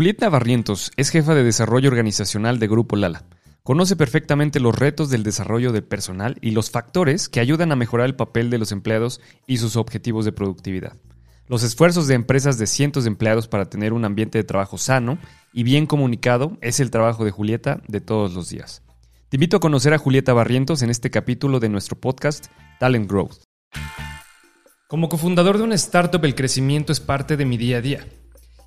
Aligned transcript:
Julieta 0.00 0.30
Barrientos 0.30 0.92
es 0.96 1.10
jefa 1.10 1.34
de 1.34 1.44
desarrollo 1.44 1.90
organizacional 1.90 2.58
de 2.58 2.68
Grupo 2.68 2.96
Lala. 2.96 3.26
Conoce 3.62 3.96
perfectamente 3.96 4.58
los 4.58 4.74
retos 4.74 5.10
del 5.10 5.22
desarrollo 5.22 5.72
del 5.72 5.84
personal 5.84 6.38
y 6.40 6.52
los 6.52 6.70
factores 6.70 7.28
que 7.28 7.38
ayudan 7.38 7.70
a 7.70 7.76
mejorar 7.76 8.06
el 8.06 8.16
papel 8.16 8.48
de 8.48 8.56
los 8.56 8.72
empleados 8.72 9.20
y 9.46 9.58
sus 9.58 9.76
objetivos 9.76 10.24
de 10.24 10.32
productividad. 10.32 10.96
Los 11.48 11.62
esfuerzos 11.64 12.06
de 12.06 12.14
empresas 12.14 12.56
de 12.56 12.66
cientos 12.66 13.04
de 13.04 13.08
empleados 13.08 13.46
para 13.46 13.68
tener 13.68 13.92
un 13.92 14.06
ambiente 14.06 14.38
de 14.38 14.44
trabajo 14.44 14.78
sano 14.78 15.18
y 15.52 15.64
bien 15.64 15.84
comunicado 15.84 16.56
es 16.62 16.80
el 16.80 16.90
trabajo 16.90 17.26
de 17.26 17.32
Julieta 17.32 17.82
de 17.86 18.00
todos 18.00 18.32
los 18.32 18.48
días. 18.48 18.82
Te 19.28 19.36
invito 19.36 19.58
a 19.58 19.60
conocer 19.60 19.92
a 19.92 19.98
Julieta 19.98 20.32
Barrientos 20.32 20.80
en 20.80 20.88
este 20.88 21.10
capítulo 21.10 21.60
de 21.60 21.68
nuestro 21.68 22.00
podcast 22.00 22.46
Talent 22.78 23.06
Growth. 23.06 23.42
Como 24.88 25.10
cofundador 25.10 25.58
de 25.58 25.64
una 25.64 25.74
startup, 25.74 26.24
el 26.24 26.34
crecimiento 26.34 26.90
es 26.90 27.00
parte 27.00 27.36
de 27.36 27.44
mi 27.44 27.58
día 27.58 27.76
a 27.76 27.80
día. 27.82 28.06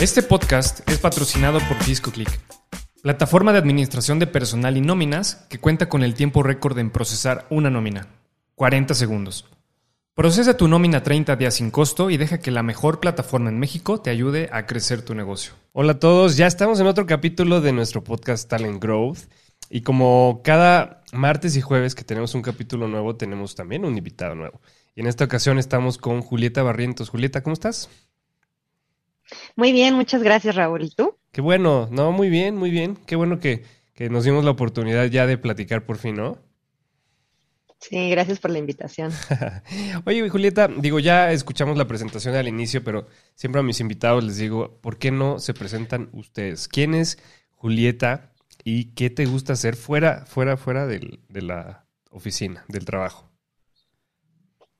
Este 0.00 0.22
podcast 0.22 0.88
es 0.88 0.98
patrocinado 0.98 1.58
por 1.58 1.84
DiscoClick, 1.84 2.30
plataforma 3.02 3.50
de 3.52 3.58
administración 3.58 4.20
de 4.20 4.28
personal 4.28 4.76
y 4.76 4.80
nóminas 4.80 5.44
que 5.50 5.58
cuenta 5.58 5.88
con 5.88 6.04
el 6.04 6.14
tiempo 6.14 6.44
récord 6.44 6.78
en 6.78 6.90
procesar 6.90 7.48
una 7.50 7.68
nómina, 7.68 8.06
40 8.54 8.94
segundos. 8.94 9.46
Procesa 10.14 10.56
tu 10.56 10.68
nómina 10.68 11.02
30 11.02 11.34
días 11.34 11.54
sin 11.54 11.72
costo 11.72 12.10
y 12.10 12.16
deja 12.16 12.38
que 12.38 12.52
la 12.52 12.62
mejor 12.62 13.00
plataforma 13.00 13.48
en 13.50 13.58
México 13.58 14.00
te 14.00 14.10
ayude 14.10 14.48
a 14.52 14.66
crecer 14.66 15.02
tu 15.02 15.16
negocio. 15.16 15.54
Hola 15.72 15.94
a 15.94 15.98
todos, 15.98 16.36
ya 16.36 16.46
estamos 16.46 16.78
en 16.78 16.86
otro 16.86 17.04
capítulo 17.04 17.60
de 17.60 17.72
nuestro 17.72 18.04
podcast 18.04 18.48
Talent 18.48 18.80
Growth. 18.80 19.18
Y 19.68 19.80
como 19.80 20.42
cada 20.44 21.02
martes 21.12 21.56
y 21.56 21.60
jueves 21.60 21.96
que 21.96 22.04
tenemos 22.04 22.36
un 22.36 22.42
capítulo 22.42 22.86
nuevo, 22.86 23.16
tenemos 23.16 23.56
también 23.56 23.84
un 23.84 23.98
invitado 23.98 24.36
nuevo. 24.36 24.60
Y 24.94 25.00
en 25.00 25.08
esta 25.08 25.24
ocasión 25.24 25.58
estamos 25.58 25.98
con 25.98 26.22
Julieta 26.22 26.62
Barrientos. 26.62 27.08
Julieta, 27.08 27.42
¿cómo 27.42 27.54
estás? 27.54 27.90
Muy 29.56 29.72
bien, 29.72 29.94
muchas 29.94 30.22
gracias, 30.22 30.54
Raúl. 30.54 30.84
¿Y 30.84 30.90
tú? 30.90 31.16
Qué 31.32 31.40
bueno, 31.40 31.88
no, 31.90 32.12
muy 32.12 32.28
bien, 32.28 32.56
muy 32.56 32.70
bien. 32.70 32.96
Qué 33.06 33.16
bueno 33.16 33.38
que, 33.38 33.64
que 33.94 34.08
nos 34.08 34.24
dimos 34.24 34.44
la 34.44 34.50
oportunidad 34.50 35.06
ya 35.06 35.26
de 35.26 35.38
platicar 35.38 35.84
por 35.84 35.98
fin, 35.98 36.16
¿no? 36.16 36.38
Sí, 37.80 38.10
gracias 38.10 38.40
por 38.40 38.50
la 38.50 38.58
invitación. 38.58 39.12
Oye, 40.04 40.28
Julieta, 40.28 40.68
digo, 40.68 40.98
ya 40.98 41.30
escuchamos 41.30 41.78
la 41.78 41.86
presentación 41.86 42.34
al 42.34 42.48
inicio, 42.48 42.82
pero 42.82 43.06
siempre 43.34 43.60
a 43.60 43.64
mis 43.64 43.78
invitados 43.80 44.24
les 44.24 44.36
digo, 44.36 44.80
¿por 44.80 44.98
qué 44.98 45.12
no 45.12 45.38
se 45.38 45.54
presentan 45.54 46.08
ustedes? 46.12 46.66
¿Quién 46.66 46.94
es 46.94 47.18
Julieta 47.54 48.32
y 48.64 48.92
qué 48.94 49.10
te 49.10 49.26
gusta 49.26 49.52
hacer 49.54 49.76
fuera, 49.76 50.26
fuera, 50.26 50.56
fuera 50.56 50.86
del, 50.86 51.20
de 51.28 51.42
la 51.42 51.86
oficina, 52.10 52.64
del 52.68 52.84
trabajo. 52.84 53.27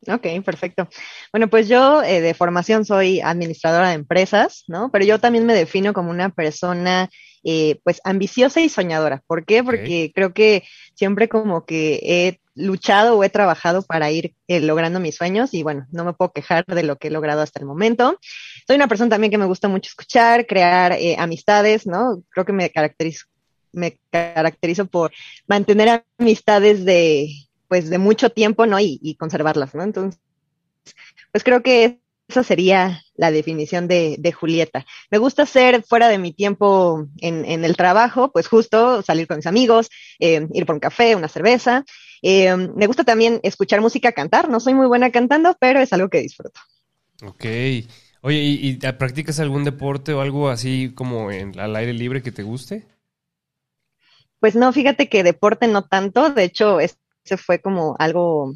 Ok, 0.07 0.27
perfecto. 0.45 0.89
Bueno, 1.33 1.49
pues 1.49 1.69
yo 1.69 2.03
eh, 2.03 2.21
de 2.21 2.35
formación 2.35 2.85
soy 2.85 3.21
administradora 3.21 3.89
de 3.89 3.95
empresas, 3.95 4.65
¿no? 4.69 4.91
Pero 4.93 5.05
yo 5.05 5.19
también 5.19 5.45
me 5.45 5.55
defino 5.55 5.93
como 5.93 6.11
una 6.11 6.29
persona, 6.29 7.11
eh, 7.43 7.81
pues, 7.83 8.01
ambiciosa 8.05 8.61
y 8.61 8.69
soñadora. 8.69 9.23
¿Por 9.27 9.45
qué? 9.45 9.65
Porque 9.65 10.13
creo 10.15 10.33
que 10.33 10.63
siempre 10.95 11.29
como 11.29 11.65
que 11.67 12.01
he 12.05 12.41
luchado 12.55 13.17
o 13.17 13.25
he 13.25 13.29
trabajado 13.29 13.83
para 13.83 14.11
ir 14.11 14.34
eh, 14.47 14.61
logrando 14.61 15.00
mis 15.00 15.17
sueños 15.17 15.53
y 15.53 15.62
bueno, 15.62 15.87
no 15.91 16.05
me 16.05 16.12
puedo 16.12 16.33
quejar 16.33 16.65
de 16.67 16.83
lo 16.84 16.97
que 16.97 17.09
he 17.09 17.11
logrado 17.11 17.43
hasta 17.43 17.59
el 17.59 17.67
momento. 17.67 18.19
Soy 18.67 18.77
una 18.77 18.89
persona 18.89 19.11
también 19.11 19.33
que 19.33 19.39
me 19.39 19.47
gusta 19.47 19.69
mucho 19.69 19.89
escuchar, 19.89 20.47
crear 20.47 20.97
amistades, 21.19 21.87
¿no? 21.87 22.22
Creo 22.31 22.45
que 22.45 22.53
me 22.53 22.71
caracterizo 22.71 23.27
me 23.71 23.99
caracterizo 24.11 24.87
por 24.87 25.12
mantener 25.47 26.03
amistades 26.19 26.84
de, 26.84 27.28
pues, 27.69 27.91
de 27.91 27.99
mucho 27.99 28.31
tiempo, 28.31 28.67
¿no? 28.67 28.79
Y, 28.81 29.17
conservarlas, 29.19 29.75
¿no? 29.75 29.83
Entonces, 29.83 30.21
pues 31.33 31.45
creo 31.45 31.62
que 31.62 32.01
esa 32.29 32.43
sería 32.43 33.03
la 33.15 33.31
definición 33.31 33.89
de, 33.89 34.34
Julieta. 34.39 34.84
Me 35.11 35.19
gusta 35.19 35.47
ser 35.47 35.83
fuera 35.83 36.09
de 36.09 36.19
mi 36.19 36.33
tiempo 36.33 37.07
en, 37.19 37.65
el 37.65 37.77
trabajo, 37.77 38.31
pues 38.33 38.49
justo 38.49 39.03
salir 39.03 39.27
con 39.27 39.37
mis 39.39 39.47
amigos, 39.47 39.89
eh, 40.19 40.47
ir 40.53 40.67
por 40.67 40.75
un 40.75 40.81
café, 40.81 41.17
una 41.17 41.28
cerveza. 41.28 41.84
Eh, 42.23 42.55
me 42.57 42.87
gusta 42.87 43.05
también 43.05 43.41
escuchar 43.43 43.81
música, 43.81 44.12
cantar. 44.12 44.49
No 44.49 44.61
soy 44.61 44.75
muy 44.75 44.87
buena 44.87 45.11
cantando, 45.11 45.57
pero 45.59 45.81
es 45.81 45.93
algo 45.93 46.09
que 46.09 46.21
disfruto. 46.21 46.61
Ok. 47.23 47.45
Oye, 48.21 48.39
¿y, 48.39 48.77
practicas 48.77 49.41
algún 49.41 49.65
deporte 49.65 50.12
o 50.12 50.21
algo 50.21 50.49
así 50.49 50.93
como 50.95 51.31
en, 51.31 51.59
al 51.59 51.77
aire 51.77 51.93
libre 51.93 52.23
que 52.23 52.33
te 52.33 52.43
guste? 52.43 52.87
Pues 54.41 54.55
no, 54.55 54.73
fíjate 54.73 55.09
que 55.09 55.23
deporte 55.23 55.67
no 55.67 55.84
tanto, 55.84 56.31
de 56.31 56.45
hecho, 56.45 56.81
ese 56.81 56.97
fue 57.37 57.61
como 57.61 57.97
algo 57.99 58.55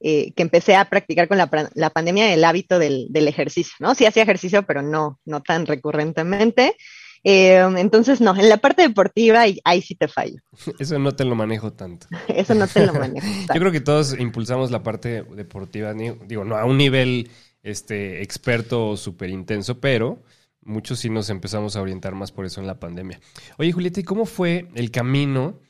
eh, 0.00 0.32
que 0.34 0.42
empecé 0.42 0.74
a 0.74 0.90
practicar 0.90 1.28
con 1.28 1.38
la, 1.38 1.90
pandemia, 1.90 2.34
el 2.34 2.44
hábito 2.44 2.80
del, 2.80 3.08
ejercicio, 3.14 3.74
¿no? 3.78 3.94
Sí 3.94 4.04
hacía 4.04 4.24
ejercicio, 4.24 4.64
pero 4.64 4.82
no, 4.82 5.20
no 5.24 5.42
tan 5.42 5.64
recurrentemente. 5.64 6.76
Eh, 7.22 7.64
entonces, 7.76 8.20
no, 8.20 8.34
en 8.34 8.48
la 8.48 8.56
parte 8.56 8.82
deportiva 8.82 9.44
ahí, 9.64 9.82
sí 9.82 9.94
te 9.94 10.08
fallo. 10.08 10.40
Eso 10.80 10.98
no 10.98 11.12
te 11.12 11.24
lo 11.24 11.36
manejo 11.36 11.72
tanto. 11.72 12.08
Eso 12.28 12.54
no 12.54 12.66
te 12.66 12.84
lo 12.84 12.94
manejo. 12.94 13.26
Yo 13.54 13.60
creo 13.60 13.70
que 13.70 13.80
todos 13.80 14.18
impulsamos 14.18 14.72
la 14.72 14.82
parte 14.82 15.22
deportiva, 15.22 15.94
digo, 15.94 16.44
no 16.44 16.56
a 16.56 16.64
un 16.64 16.78
nivel 16.78 17.30
este, 17.62 18.22
experto 18.22 18.88
o 18.88 18.96
súper 18.96 19.30
intenso, 19.30 19.78
pero 19.78 20.20
muchos 20.62 20.98
sí 20.98 21.10
nos 21.10 21.30
empezamos 21.30 21.76
a 21.76 21.82
orientar 21.82 22.16
más 22.16 22.32
por 22.32 22.44
eso 22.44 22.60
en 22.60 22.66
la 22.66 22.80
pandemia. 22.80 23.20
Oye, 23.58 23.70
Julieta, 23.70 24.00
¿y 24.00 24.04
cómo 24.04 24.26
fue 24.26 24.68
el 24.74 24.90
camino 24.90 25.60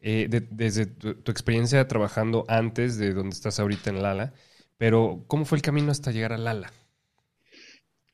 eh, 0.00 0.28
desde 0.50 0.86
tu, 0.86 1.30
experiencia 1.30 1.86
trabajando 1.88 2.44
antes 2.48 2.96
de 2.98 3.12
donde 3.12 3.34
estás 3.34 3.60
ahorita 3.60 3.90
en 3.90 4.02
Lala? 4.02 4.32
Pero, 4.78 5.24
¿cómo 5.26 5.44
fue 5.44 5.58
el 5.58 5.62
camino 5.62 5.90
hasta 5.92 6.10
llegar 6.10 6.32
a 6.32 6.38
Lala? 6.38 6.72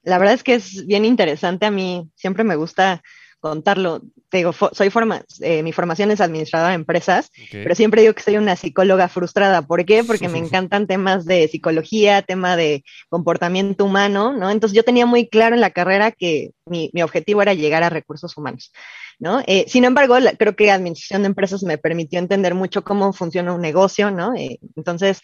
La 0.03 0.19
verdad 0.19 0.35
es 0.35 0.43
que 0.43 0.55
es 0.55 0.87
bien 0.87 1.05
interesante. 1.05 1.67
A 1.67 1.71
mí 1.71 2.11
siempre 2.15 2.45
me 2.45 2.57
gusta 2.57 3.03
contarlo. 3.41 4.03
Te 4.29 4.39
digo, 4.39 4.53
soy 4.73 4.91
forma, 4.91 5.23
eh, 5.41 5.63
mi 5.63 5.73
formación 5.73 6.11
es 6.11 6.21
administradora 6.21 6.71
de 6.71 6.75
empresas, 6.75 7.31
pero 7.51 7.75
siempre 7.75 8.03
digo 8.03 8.15
que 8.15 8.23
soy 8.23 8.37
una 8.37 8.57
psicóloga 8.57 9.09
frustrada. 9.09 9.63
¿Por 9.63 9.85
qué? 9.85 10.05
Porque 10.05 10.29
me 10.29 10.39
encantan 10.39 10.87
temas 10.87 11.25
de 11.25 11.49
psicología, 11.49 12.23
tema 12.23 12.57
de 12.57 12.85
comportamiento 13.09 13.85
humano, 13.85 14.33
¿no? 14.33 14.51
Entonces 14.51 14.77
yo 14.77 14.85
tenía 14.85 15.07
muy 15.07 15.29
claro 15.29 15.55
en 15.55 15.61
la 15.61 15.71
carrera 15.71 16.13
que 16.13 16.51
mi, 16.67 16.91
mi 16.93 17.03
objetivo 17.03 17.41
era 17.41 17.55
llegar 17.55 17.83
a 17.83 17.91
recursos 17.91 18.37
humanos, 18.37 18.73
¿no? 19.19 19.43
Eh, 19.47 19.65
sin 19.69 19.85
embargo, 19.85 20.17
creo 20.39 20.55
que 20.55 20.71
administración 20.71 21.23
de 21.23 21.29
empresas 21.29 21.63
me 21.63 21.79
permitió 21.79 22.19
entender 22.19 22.55
mucho 22.55 22.85
cómo 22.85 23.13
funciona 23.13 23.55
un 23.55 23.63
negocio, 23.63 24.11
¿no? 24.11 24.35
Eh, 24.35 24.59
entonces, 24.77 25.23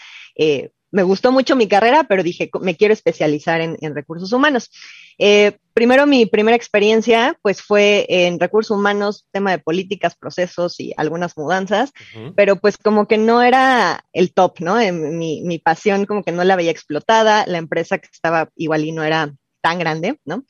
me 0.94 1.02
gustó 1.02 1.32
mucho 1.32 1.56
mi 1.56 1.66
carrera, 1.66 2.04
pero 2.04 2.22
dije, 2.22 2.48
me 2.60 2.76
quiero 2.76 2.94
especializar 2.94 3.60
en, 3.60 3.94
recursos 3.96 4.32
humanos. 4.32 4.70
Eh, 5.18 5.58
primero, 5.72 6.06
mi 6.06 6.26
primera 6.26 6.56
experiencia, 6.56 7.38
pues 7.42 7.62
fue 7.62 8.06
en 8.08 8.38
recursos 8.38 8.76
humanos, 8.76 9.26
tema 9.32 9.50
de 9.50 9.58
políticas, 9.58 10.14
procesos 10.14 10.78
y 10.80 10.92
algunas 10.96 11.36
mudanzas, 11.36 11.92
pero 12.36 12.56
pues 12.56 12.78
como 12.78 13.06
que 13.06 13.18
no 13.18 13.42
era 13.42 14.04
el 14.12 14.32
top, 14.32 14.60
¿no? 14.60 14.76
mi, 14.76 15.42
mi, 15.42 15.58
pasión 15.58 16.06
como 16.06 16.22
que 16.22 16.32
no 16.32 16.44
la 16.44 16.56
veía 16.56 16.70
explotada, 16.70 17.44
la 17.46 17.58
empresa 17.58 17.98
que 17.98 18.08
estaba 18.12 18.50
igual 18.56 18.84
y 18.84 18.92
no 18.92 19.02
era 19.02 19.34
tan 19.60 19.78
grande, 19.78 20.20
¿no? 20.26 20.44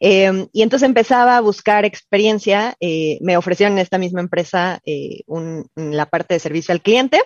Eh, 0.00 0.48
y 0.52 0.62
entonces 0.62 0.88
empezaba 0.88 1.36
a 1.36 1.40
buscar 1.40 1.84
experiencia, 1.84 2.74
eh, 2.80 3.18
me 3.20 3.36
ofrecieron 3.36 3.74
en 3.74 3.78
esta 3.78 3.96
misma 3.96 4.20
empresa 4.20 4.80
un, 5.26 5.68
la 5.76 6.06
parte 6.06 6.34
de 6.34 6.40
servicio 6.40 6.72
al 6.72 6.82
cliente, 6.82 7.22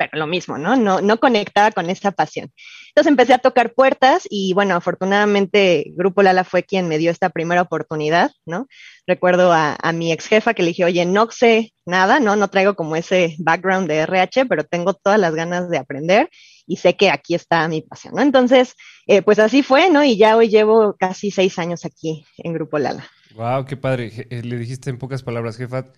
pero 0.00 0.18
lo 0.18 0.26
mismo, 0.26 0.56
¿no? 0.56 0.76
No, 0.76 1.02
no 1.02 1.20
conectaba 1.20 1.72
con 1.72 1.90
esa 1.90 2.10
pasión. 2.10 2.50
Entonces 2.88 3.10
empecé 3.10 3.34
a 3.34 3.38
tocar 3.38 3.74
puertas 3.74 4.26
y 4.30 4.54
bueno, 4.54 4.74
afortunadamente 4.74 5.92
Grupo 5.94 6.22
Lala 6.22 6.42
fue 6.42 6.62
quien 6.62 6.88
me 6.88 6.96
dio 6.96 7.10
esta 7.10 7.28
primera 7.28 7.60
oportunidad, 7.60 8.30
¿no? 8.46 8.66
Recuerdo 9.06 9.52
a, 9.52 9.76
mi 9.92 10.10
ex 10.10 10.26
jefa 10.26 10.54
que 10.54 10.62
le 10.62 10.68
dije, 10.68 10.86
oye, 10.86 11.04
no 11.04 11.30
sé 11.30 11.74
nada, 11.84 12.18
¿no? 12.18 12.34
No 12.34 12.48
traigo 12.48 12.76
como 12.76 12.96
ese 12.96 13.36
background 13.40 13.88
de 13.88 13.98
RH, 13.98 14.46
pero 14.46 14.64
tengo 14.64 14.94
todas 14.94 15.20
las 15.20 15.34
ganas 15.34 15.68
de 15.68 15.76
aprender 15.76 16.30
y 16.66 16.76
sé 16.76 16.96
que 16.96 17.10
aquí 17.10 17.34
está 17.34 17.68
mi 17.68 17.82
pasión, 17.82 18.14
¿no? 18.14 18.22
Entonces, 18.22 18.76
eh, 19.06 19.20
pues 19.20 19.38
así 19.38 19.62
fue, 19.62 19.90
¿no? 19.90 20.02
Y 20.02 20.16
ya 20.16 20.34
hoy 20.34 20.48
llevo 20.48 20.96
casi 20.98 21.30
seis 21.30 21.58
años 21.58 21.84
aquí 21.84 22.24
en 22.38 22.54
Grupo 22.54 22.78
Lala. 22.78 23.06
Wow, 23.34 23.66
qué 23.66 23.76
padre. 23.76 24.26
Eh, 24.30 24.40
le 24.42 24.56
dijiste 24.56 24.88
en 24.88 24.96
pocas 24.96 25.22
palabras, 25.22 25.58
jefa, 25.58 25.92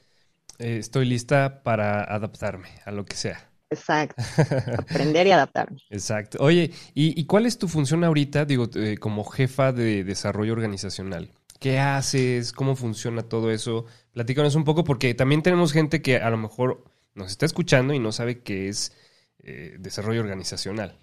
eh, 0.59 0.79
estoy 0.79 1.05
lista 1.05 1.63
para 1.63 2.03
adaptarme 2.03 2.69
a 2.85 2.91
lo 2.91 3.05
que 3.05 3.15
sea. 3.15 3.52
Exacto. 3.73 4.23
Aprender 4.79 5.27
y 5.27 5.33
adaptarme. 5.33 5.79
Exacto. 5.91 6.39
Oye, 6.41 6.71
¿y, 6.95 7.25
cuál 7.25 7.47
es 7.47 7.59
tu 7.59 7.69
función 7.69 8.05
ahorita, 8.05 8.45
digo, 8.45 8.69
eh, 8.75 8.99
como 8.99 9.25
jefa 9.25 9.73
de 9.73 10.05
desarrollo 10.05 10.53
organizacional? 10.53 11.33
¿Qué 11.59 11.79
haces? 11.79 12.53
¿Cómo 12.53 12.77
funciona 12.77 13.23
todo 13.23 13.51
eso? 13.51 13.87
Platícanos 14.13 14.55
un 14.55 14.65
poco 14.65 14.85
porque 14.85 15.15
también 15.15 15.43
tenemos 15.43 15.73
gente 15.73 16.03
que 16.03 16.17
a 16.17 16.29
lo 16.31 16.37
mejor 16.37 16.85
nos 17.15 17.31
está 17.31 17.47
escuchando 17.47 17.95
y 17.95 17.99
no 17.99 18.13
sabe 18.13 18.41
qué 18.41 18.69
es 18.69 18.93
eh, 19.43 19.77
desarrollo 19.79 20.21
organizacional. 20.21 20.99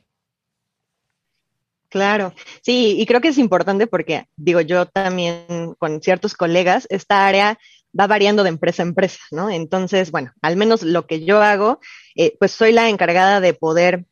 Claro, 1.89 2.35
sí, 2.61 2.95
y 2.99 3.05
creo 3.07 3.19
que 3.19 3.29
es 3.29 3.39
importante 3.39 3.87
porque, 3.87 4.27
digo, 4.35 4.61
yo 4.61 4.85
también 4.85 5.73
con 5.79 6.01
ciertos 6.03 6.35
colegas, 6.35 6.85
esta 6.91 7.25
área 7.25 7.57
va 7.97 8.07
variando 8.07 8.43
de 8.43 8.49
empresa 8.49 8.83
a 8.83 8.87
empresa, 8.87 9.19
¿no? 9.31 9.49
Entonces, 9.49 10.11
bueno, 10.11 10.31
al 10.41 10.55
menos 10.55 10.83
lo 10.83 11.07
que 11.07 11.25
yo 11.25 11.41
hago, 11.41 11.79
eh, 12.15 12.35
pues 12.39 12.51
soy 12.51 12.71
la 12.71 12.89
encargada 12.89 13.39
de 13.39 13.53
poder 13.53 14.05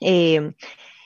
eh, 0.00 0.52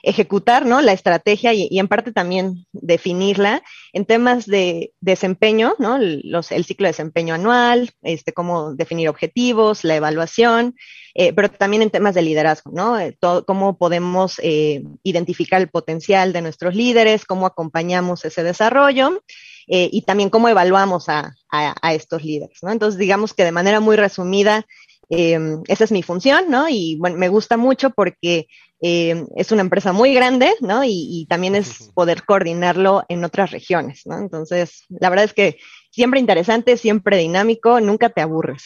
ejecutar 0.05 0.67
¿no? 0.67 0.81
la 0.81 0.93
estrategia 0.93 1.53
y, 1.53 1.79
en 1.79 1.89
parte 1.89 2.13
también 2.13 2.67
definirla 2.73 3.63
en 3.93 4.05
temas 4.05 4.47
de 4.47 4.93
desempeño, 5.01 5.75
¿no? 5.79 5.99
Los, 5.99 6.53
el 6.53 6.65
ciclo 6.65 6.87
de 6.87 6.91
desempeño 6.91 7.35
anual, 7.35 7.91
este, 8.03 8.33
cómo 8.33 8.75
definir 8.75 9.09
objetivos, 9.09 9.85
la 9.85 9.97
evaluación, 9.97 10.75
eh, 11.15 11.33
pero 11.33 11.49
también 11.51 11.83
en 11.83 11.91
temas 11.91 12.15
de 12.15 12.23
liderazgo, 12.23 12.73
¿no? 12.73 12.99
Eh, 12.99 13.17
cómo 13.47 13.79
podemos 13.79 14.41
eh, 14.43 14.83
identificar 15.05 15.61
el 15.61 15.69
potencial 15.69 16.33
de 16.33 16.43
nuestros 16.43 16.75
líderes, 16.75 17.25
cómo 17.25 17.47
acompañamos 17.47 18.25
ese 18.25 18.43
desarrollo. 18.43 19.23
y 19.67 20.03
también 20.03 20.29
cómo 20.29 20.51
evaluamos 20.51 21.09
a, 21.09 21.35
a, 21.51 21.95
estos 21.95 22.23
líderes, 22.23 22.59
¿no? 22.63 22.71
Entonces, 22.71 22.99
digamos 22.99 23.33
que 23.33 23.45
de 23.45 23.53
manera 23.53 23.81
muy 23.81 23.97
resumida, 23.97 24.67
esa 25.09 25.85
es 25.85 25.93
mi 25.93 26.03
función, 26.03 26.51
¿no? 26.51 26.69
Y 26.69 26.97
bueno, 26.97 27.17
me 27.17 27.29
gusta 27.29 27.57
mucho 27.57 27.91
porque 27.91 28.49
eh, 28.81 29.25
es 29.37 29.51
una 29.53 29.63
empresa 29.63 29.93
muy 29.93 30.13
grande, 30.15 30.53
¿no? 30.61 30.83
Y, 30.85 31.27
también 31.29 31.55
es 31.55 31.91
poder 31.95 32.25
coordinarlo 32.25 33.05
en 33.09 33.25
otras 33.25 33.51
regiones, 33.51 34.03
¿no? 34.05 34.19
Entonces, 34.19 34.85
la 34.89 35.09
verdad 35.09 35.25
es 35.25 35.33
que 35.33 35.59
siempre 35.91 36.21
interesante, 36.21 36.77
siempre 36.77 37.17
dinámico, 37.17 37.81
nunca 37.81 38.11
te 38.11 38.21
aburres. 38.21 38.65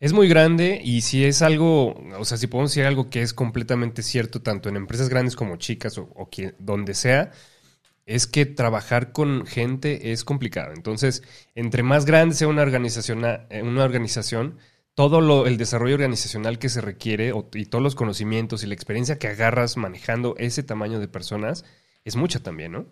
Es 0.00 0.14
muy 0.14 0.28
grande 0.28 0.80
y 0.82 1.02
si 1.02 1.26
es 1.26 1.42
algo, 1.42 1.94
o 2.18 2.24
sea, 2.24 2.38
si 2.38 2.46
podemos 2.46 2.70
decir 2.70 2.86
algo 2.86 3.10
que 3.10 3.20
es 3.20 3.34
completamente 3.34 4.02
cierto, 4.02 4.40
tanto 4.40 4.70
en 4.70 4.76
empresas 4.76 5.10
grandes 5.10 5.36
como 5.36 5.56
chicas 5.56 5.98
o, 5.98 6.08
donde 6.58 6.94
sea, 6.94 7.32
es 8.06 8.26
que 8.26 8.46
trabajar 8.46 9.12
con 9.12 9.46
gente 9.46 10.12
es 10.12 10.24
complicado. 10.24 10.72
Entonces, 10.74 11.22
entre 11.54 11.82
más 11.82 12.06
grande 12.06 12.34
sea 12.34 12.48
una 12.48 12.62
organización, 12.62 13.24
eh, 13.26 13.62
una 13.62 13.84
organización 13.84 14.56
todo 15.00 15.22
lo, 15.22 15.46
el 15.46 15.56
desarrollo 15.56 15.94
organizacional 15.94 16.58
que 16.58 16.68
se 16.68 16.82
requiere 16.82 17.32
y 17.54 17.64
todos 17.64 17.82
los 17.82 17.94
conocimientos 17.94 18.62
y 18.62 18.66
la 18.66 18.74
experiencia 18.74 19.18
que 19.18 19.28
agarras 19.28 19.78
manejando 19.78 20.34
ese 20.36 20.62
tamaño 20.62 21.00
de 21.00 21.08
personas 21.08 21.64
es 22.04 22.16
mucha 22.16 22.40
también, 22.40 22.72
¿no? 22.72 22.86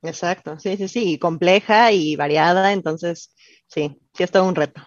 Exacto, 0.00 0.58
sí, 0.58 0.78
sí, 0.78 0.88
sí, 0.88 1.12
y 1.12 1.18
compleja 1.18 1.92
y 1.92 2.16
variada, 2.16 2.72
entonces 2.72 3.34
sí, 3.66 4.00
sí 4.14 4.22
es 4.22 4.30
todo 4.30 4.48
un 4.48 4.54
reto. 4.54 4.80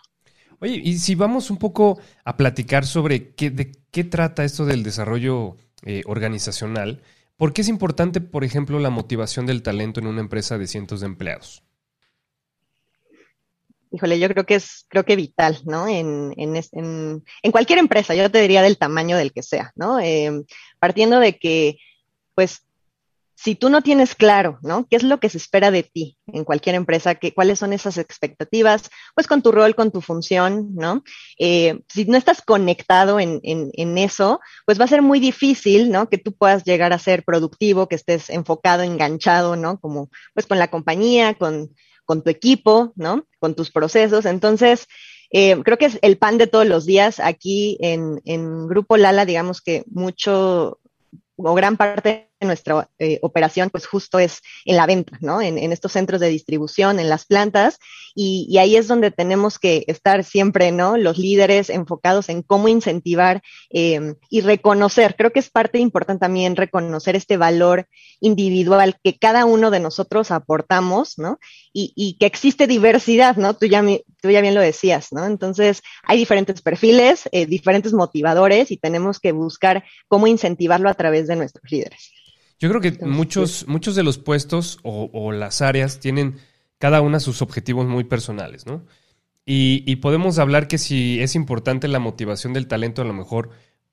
Oye, 0.60 0.82
y 0.84 0.98
si 0.98 1.14
vamos 1.14 1.52
un 1.52 1.58
poco 1.58 2.00
a 2.26 2.36
platicar 2.36 2.88
sobre 2.88 3.36
qué, 3.36 3.52
de 3.52 3.72
qué 3.92 4.04
trata 4.04 4.44
esto 4.44 4.66
del 4.66 4.82
desarrollo 4.82 5.58
eh, 5.84 6.02
organizacional, 6.08 7.04
¿por 7.38 7.54
qué 7.54 7.62
es 7.62 7.68
importante, 7.68 8.22
por 8.22 8.44
ejemplo, 8.44 8.80
la 8.80 8.90
motivación 8.90 9.46
del 9.46 9.62
talento 9.62 10.00
en 10.00 10.08
una 10.08 10.22
empresa 10.22 10.58
de 10.58 10.66
cientos 10.66 11.02
de 11.02 11.06
empleados? 11.06 11.62
Híjole, 13.92 14.20
yo 14.20 14.30
creo 14.30 14.46
que 14.46 14.56
es, 14.56 14.86
creo 14.88 15.06
que 15.06 15.16
vital, 15.16 15.60
¿no? 15.66 15.88
En, 15.88 16.34
en, 16.38 16.56
en, 16.56 17.24
en 17.44 17.52
cualquier 17.52 17.80
empresa, 17.80 18.16
yo 18.16 18.32
te 18.32 18.42
diría 18.42 18.62
del 18.62 18.78
tamaño 18.78 19.18
del 19.18 19.34
que 19.34 19.44
sea, 19.44 19.72
¿no? 19.76 20.00
Em, 20.00 20.46
partiendo 20.80 21.20
de 21.20 21.38
que, 21.38 21.78
pues, 22.34 22.66
si 23.36 23.56
tú 23.56 23.70
no 23.70 23.82
tienes 23.82 24.14
claro, 24.14 24.60
¿no? 24.62 24.86
¿Qué 24.88 24.96
es 24.96 25.04
lo 25.04 25.20
que 25.20 25.28
se 25.28 25.40
espera 25.40 25.72
de 25.72 25.82
ti 25.82 26.16
en 26.28 26.44
cualquier 26.44 26.76
empresa? 26.76 27.16
¿Qué, 27.16 27.34
¿Cuáles 27.34 27.58
son 27.58 27.74
esas 27.74 27.98
expectativas? 27.98 28.92
Pues 29.16 29.26
con 29.26 29.42
tu 29.42 29.52
rol, 29.52 29.74
con 29.74 29.90
tu 29.90 30.00
función, 30.00 30.76
¿no? 30.76 31.04
Eh, 31.40 31.82
si 31.90 32.06
no 32.06 32.18
estás 32.18 32.44
conectado 32.44 33.20
en, 33.20 33.40
en, 33.42 33.72
en, 33.74 33.98
eso, 33.98 34.40
pues 34.68 34.80
va 34.80 34.86
a 34.86 34.90
ser 34.90 35.02
muy 35.02 35.20
difícil, 35.20 35.90
¿no? 35.90 36.08
Que 36.08 36.20
tú 36.20 36.34
puedas 36.34 36.64
llegar 36.66 36.94
a 36.94 37.00
ser 37.00 37.24
productivo, 37.24 37.88
que 37.88 37.96
estés 37.96 38.30
enfocado, 38.30 38.84
enganchado, 38.84 39.56
¿no? 39.56 39.80
Como, 39.80 40.12
pues 40.36 40.46
con 40.46 40.60
la 40.60 40.70
compañía, 40.70 41.34
con, 41.34 41.72
con 42.06 42.24
tu 42.24 42.30
equipo, 42.30 42.94
¿no? 42.96 43.26
Con 43.40 43.56
tus 43.56 43.72
procesos. 43.72 44.26
Entonces, 44.26 44.88
eh, 45.32 45.62
creo 45.64 45.78
que 45.78 45.86
es 45.86 46.00
el 46.02 46.18
pan 46.18 46.38
de 46.38 46.48
todos 46.48 46.68
los 46.68 46.86
días. 46.86 47.20
Aquí 47.20 47.78
en, 47.82 48.22
en 48.26 48.68
Grupo 48.68 48.98
Lala, 48.98 49.26
digamos 49.26 49.62
que 49.62 49.84
mucho 49.88 50.80
o 51.38 51.54
gran 51.56 51.78
parte 51.78 52.31
nuestra 52.48 52.90
eh, 53.00 53.20
operación 53.22 53.70
pues 53.70 53.86
justo 53.88 54.20
es 54.20 54.42
en 54.66 54.78
la 54.78 54.86
venta, 54.86 55.18
¿no? 55.22 55.42
En, 55.42 55.72
estos 55.72 55.94
centros 55.94 56.20
de 56.20 56.30
distribución, 56.30 57.00
en 57.00 57.10
las 57.10 57.26
plantas, 57.26 57.78
y, 58.14 58.58
ahí 58.58 58.76
es 58.76 58.88
donde 58.88 59.12
tenemos 59.12 59.58
que 59.58 59.86
estar 59.88 60.24
siempre, 60.24 60.72
¿no? 60.72 60.98
Los 60.98 61.18
líderes 61.18 61.70
enfocados 61.70 62.30
en 62.30 62.42
cómo 62.42 62.68
incentivar 62.68 63.42
em, 63.70 64.16
y 64.30 64.42
reconocer, 64.42 65.16
creo 65.16 65.32
que 65.32 65.40
es 65.40 65.50
parte 65.50 65.80
importante 65.80 66.22
también 66.22 66.56
reconocer 66.56 67.16
este 67.16 67.38
valor 67.38 67.88
individual 68.20 68.98
que 69.04 69.18
cada 69.18 69.46
uno 69.46 69.72
de 69.72 69.80
nosotros 69.80 70.32
aportamos, 70.32 71.18
¿no? 71.18 71.40
Y, 71.74 72.18
que 72.20 72.26
existe 72.26 72.68
diversidad, 72.68 73.38
¿no? 73.38 73.56
Tú 73.56 73.66
ya, 73.66 73.82
bien 73.82 74.56
lo 74.56 74.62
decías, 74.62 75.12
¿no? 75.12 75.26
Entonces, 75.26 75.82
hay 76.04 76.18
diferentes 76.18 76.62
perfiles, 76.62 77.30
eh, 77.32 77.46
diferentes 77.46 77.94
motivadores 77.94 78.72
y 78.72 78.78
tenemos 78.78 79.20
que 79.20 79.32
buscar 79.32 79.84
cómo 80.08 80.28
incentivarlo 80.28 80.90
a 80.90 80.94
través 80.94 81.28
de 81.28 81.36
nuestros 81.38 81.72
líderes. 81.72 82.12
Yo 82.62 82.70
creo 82.70 82.80
que 82.80 83.04
muchos, 83.04 83.68
muchos 83.68 83.96
de 83.96 84.04
los 84.04 84.20
puestos 84.20 84.78
o, 84.84 85.32
las 85.32 85.64
áreas 85.64 86.00
tienen 86.00 86.38
cada 86.78 87.02
una 87.02 87.20
sus 87.20 87.42
objetivos 87.42 87.88
muy 87.88 88.04
personales, 88.04 88.68
¿no? 88.68 88.86
Y, 89.44 89.96
podemos 89.96 90.38
hablar 90.38 90.68
que 90.68 90.78
si 90.78 91.20
es 91.20 91.34
importante 91.36 91.88
la 91.88 91.98
motivación 91.98 92.54
del 92.54 92.68
talento, 92.68 93.02
a 93.02 93.06
lo 93.06 93.14
mejor 93.14 93.50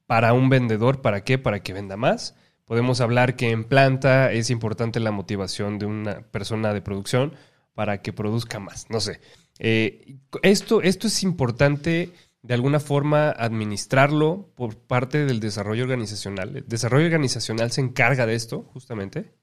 para 0.06 0.34
un 0.34 0.50
vendedor, 0.50 1.00
¿para 1.00 1.24
qué? 1.24 1.38
Para 1.38 1.62
que 1.62 1.72
venda 1.72 1.96
más. 1.96 2.34
Podemos 2.66 3.00
hablar 3.00 3.36
que 3.36 3.50
en 3.50 3.64
planta 3.64 4.30
es 4.32 4.50
importante 4.50 5.00
la 5.00 5.12
motivación 5.12 5.78
de 5.78 5.86
una 5.86 6.20
persona 6.30 6.74
de 6.74 6.82
producción 6.82 7.32
para 7.72 8.02
que 8.02 8.12
produzca 8.12 8.58
más. 8.58 8.90
No 8.90 9.00
sé. 9.00 9.20
Eh, 9.58 10.18
esto, 10.42 10.82
esto 10.82 11.06
es 11.06 11.22
importante 11.22 12.12
de 12.42 12.54
alguna 12.54 12.80
forma 12.80 13.30
administrarlo 13.30 14.52
por 14.54 14.76
parte 14.76 15.24
del 15.24 15.40
desarrollo 15.40 15.84
organizacional. 15.84 16.56
¿El 16.56 16.68
desarrollo 16.68 17.06
organizacional 17.06 17.72
se 17.72 17.80
encarga 17.80 18.26
de 18.26 18.34
esto, 18.34 18.62
justamente? 18.72 19.37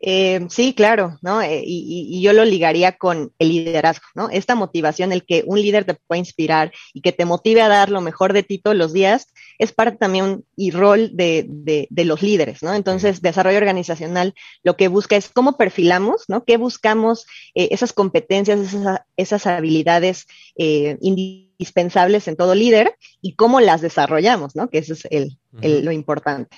Eh, 0.00 0.46
sí, 0.48 0.74
claro, 0.74 1.18
¿no? 1.22 1.42
Eh, 1.42 1.62
y, 1.64 2.22
yo 2.22 2.32
lo 2.32 2.44
ligaría 2.44 2.92
con 2.96 3.32
el 3.38 3.48
liderazgo, 3.48 4.06
¿no? 4.14 4.30
Esta 4.30 4.54
motivación, 4.54 5.12
el 5.12 5.24
que 5.24 5.42
un 5.44 5.60
líder 5.60 5.84
te 5.84 5.94
pueda 5.94 6.18
inspirar 6.18 6.72
y 6.94 7.00
que 7.00 7.12
te 7.12 7.24
motive 7.24 7.62
a 7.62 7.68
dar 7.68 7.90
lo 7.90 8.00
mejor 8.00 8.32
de 8.32 8.44
ti 8.44 8.58
todos 8.58 8.76
los 8.76 8.92
días, 8.92 9.28
es 9.58 9.72
parte 9.72 9.98
también 9.98 10.44
y 10.56 10.70
rol 10.70 11.10
de, 11.14 11.46
de, 11.48 12.04
los 12.04 12.22
líderes, 12.22 12.62
¿no? 12.62 12.74
Entonces, 12.74 13.22
desarrollo 13.22 13.58
organizacional 13.58 14.34
lo 14.62 14.76
que 14.76 14.88
busca 14.88 15.16
es 15.16 15.28
cómo 15.28 15.56
perfilamos, 15.56 16.24
¿no? 16.28 16.44
¿Qué 16.44 16.56
buscamos? 16.58 17.26
Eh, 17.54 17.68
esas 17.72 17.92
competencias, 17.92 18.60
esas, 18.60 19.00
esas 19.16 19.46
habilidades 19.46 20.26
indispensables 20.56 22.28
en 22.28 22.36
todo 22.36 22.54
líder 22.54 22.94
y 23.20 23.34
cómo 23.34 23.60
las 23.60 23.80
desarrollamos, 23.80 24.54
¿no? 24.54 24.70
Que 24.70 24.78
eso 24.78 24.92
es 24.92 25.06
el, 25.10 25.38
lo 25.84 25.92
importante. 25.92 26.56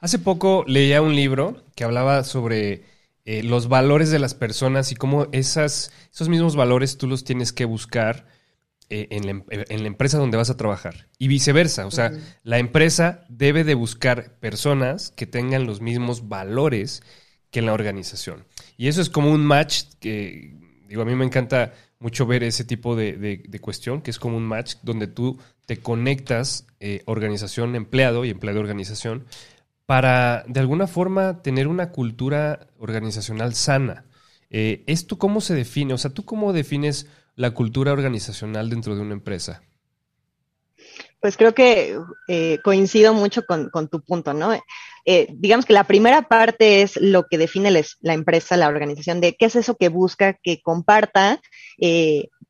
Hace 0.00 0.18
poco 0.18 0.64
leía 0.66 1.02
un 1.02 1.14
libro 1.14 1.62
que 1.74 1.84
hablaba 1.84 2.24
sobre 2.24 2.84
eh, 3.26 3.42
los 3.42 3.68
valores 3.68 4.10
de 4.10 4.18
las 4.18 4.34
personas 4.34 4.92
y 4.92 4.94
cómo 4.94 5.26
esas, 5.32 5.92
esos 6.12 6.28
mismos 6.30 6.56
valores 6.56 6.96
tú 6.96 7.06
los 7.06 7.22
tienes 7.22 7.52
que 7.52 7.66
buscar 7.66 8.26
eh, 8.88 9.08
en, 9.10 9.26
la, 9.26 9.86
empresa 9.86 10.18
donde 10.18 10.38
vas 10.38 10.48
a 10.48 10.56
trabajar. 10.56 11.08
Y 11.18 11.28
viceversa, 11.28 11.86
o 11.86 11.90
sea, 11.90 12.12
la 12.42 12.58
empresa 12.58 13.24
debe 13.28 13.62
de 13.62 13.74
buscar 13.74 14.38
personas 14.40 15.10
que 15.10 15.26
tengan 15.26 15.66
los 15.66 15.82
mismos 15.82 16.28
valores 16.28 17.02
que 17.50 17.58
en 17.58 17.66
la 17.66 17.74
organización. 17.74 18.46
Y 18.78 18.88
eso 18.88 19.02
es 19.02 19.10
como 19.10 19.30
un 19.30 19.44
match 19.44 19.82
que, 20.00 20.56
digo, 20.88 21.02
a 21.02 21.04
mí 21.04 21.14
me 21.14 21.26
encanta 21.26 21.74
mucho 21.98 22.24
ver 22.24 22.42
ese 22.42 22.64
tipo 22.64 22.96
de, 22.96 23.42
cuestión, 23.60 24.00
que 24.00 24.10
es 24.10 24.18
como 24.18 24.38
un 24.38 24.44
match 24.44 24.76
donde 24.82 25.06
tú 25.06 25.38
te 25.66 25.76
conectas 25.76 26.66
eh, 26.80 27.02
organización, 27.04 27.76
empleado 27.76 28.24
y 28.24 28.30
empleado 28.30 28.60
organización 28.60 29.26
para 29.90 30.44
de 30.46 30.60
alguna 30.60 30.86
forma 30.86 31.42
tener 31.42 31.66
una 31.66 31.90
cultura 31.90 32.68
organizacional 32.78 33.56
sana. 33.56 34.04
Eh, 34.48 34.84
¿Esto 34.86 35.18
cómo 35.18 35.40
se 35.40 35.52
define? 35.52 35.92
O 35.94 35.98
sea, 35.98 36.12
¿tú 36.12 36.24
cómo 36.24 36.52
defines 36.52 37.08
la 37.34 37.50
cultura 37.50 37.90
organizacional 37.90 38.70
dentro 38.70 38.94
de 38.94 39.00
una 39.00 39.14
empresa? 39.14 39.64
Pues 41.18 41.36
creo 41.36 41.54
que 41.56 41.98
eh, 42.28 42.58
coincido 42.62 43.14
mucho 43.14 43.42
con, 43.44 43.68
tu 43.88 44.00
punto, 44.00 44.32
¿no? 44.32 44.52
Eh, 45.06 45.26
digamos 45.32 45.66
que 45.66 45.72
la 45.72 45.82
primera 45.82 46.28
parte 46.28 46.82
es 46.82 46.96
lo 46.96 47.26
que 47.26 47.36
define 47.36 47.72
la 48.00 48.14
empresa, 48.14 48.56
la 48.56 48.68
organización, 48.68 49.20
de 49.20 49.34
qué 49.34 49.46
es 49.46 49.56
eso 49.56 49.76
que 49.76 49.88
busca 49.88 50.34
que 50.34 50.62
comparta 50.62 51.40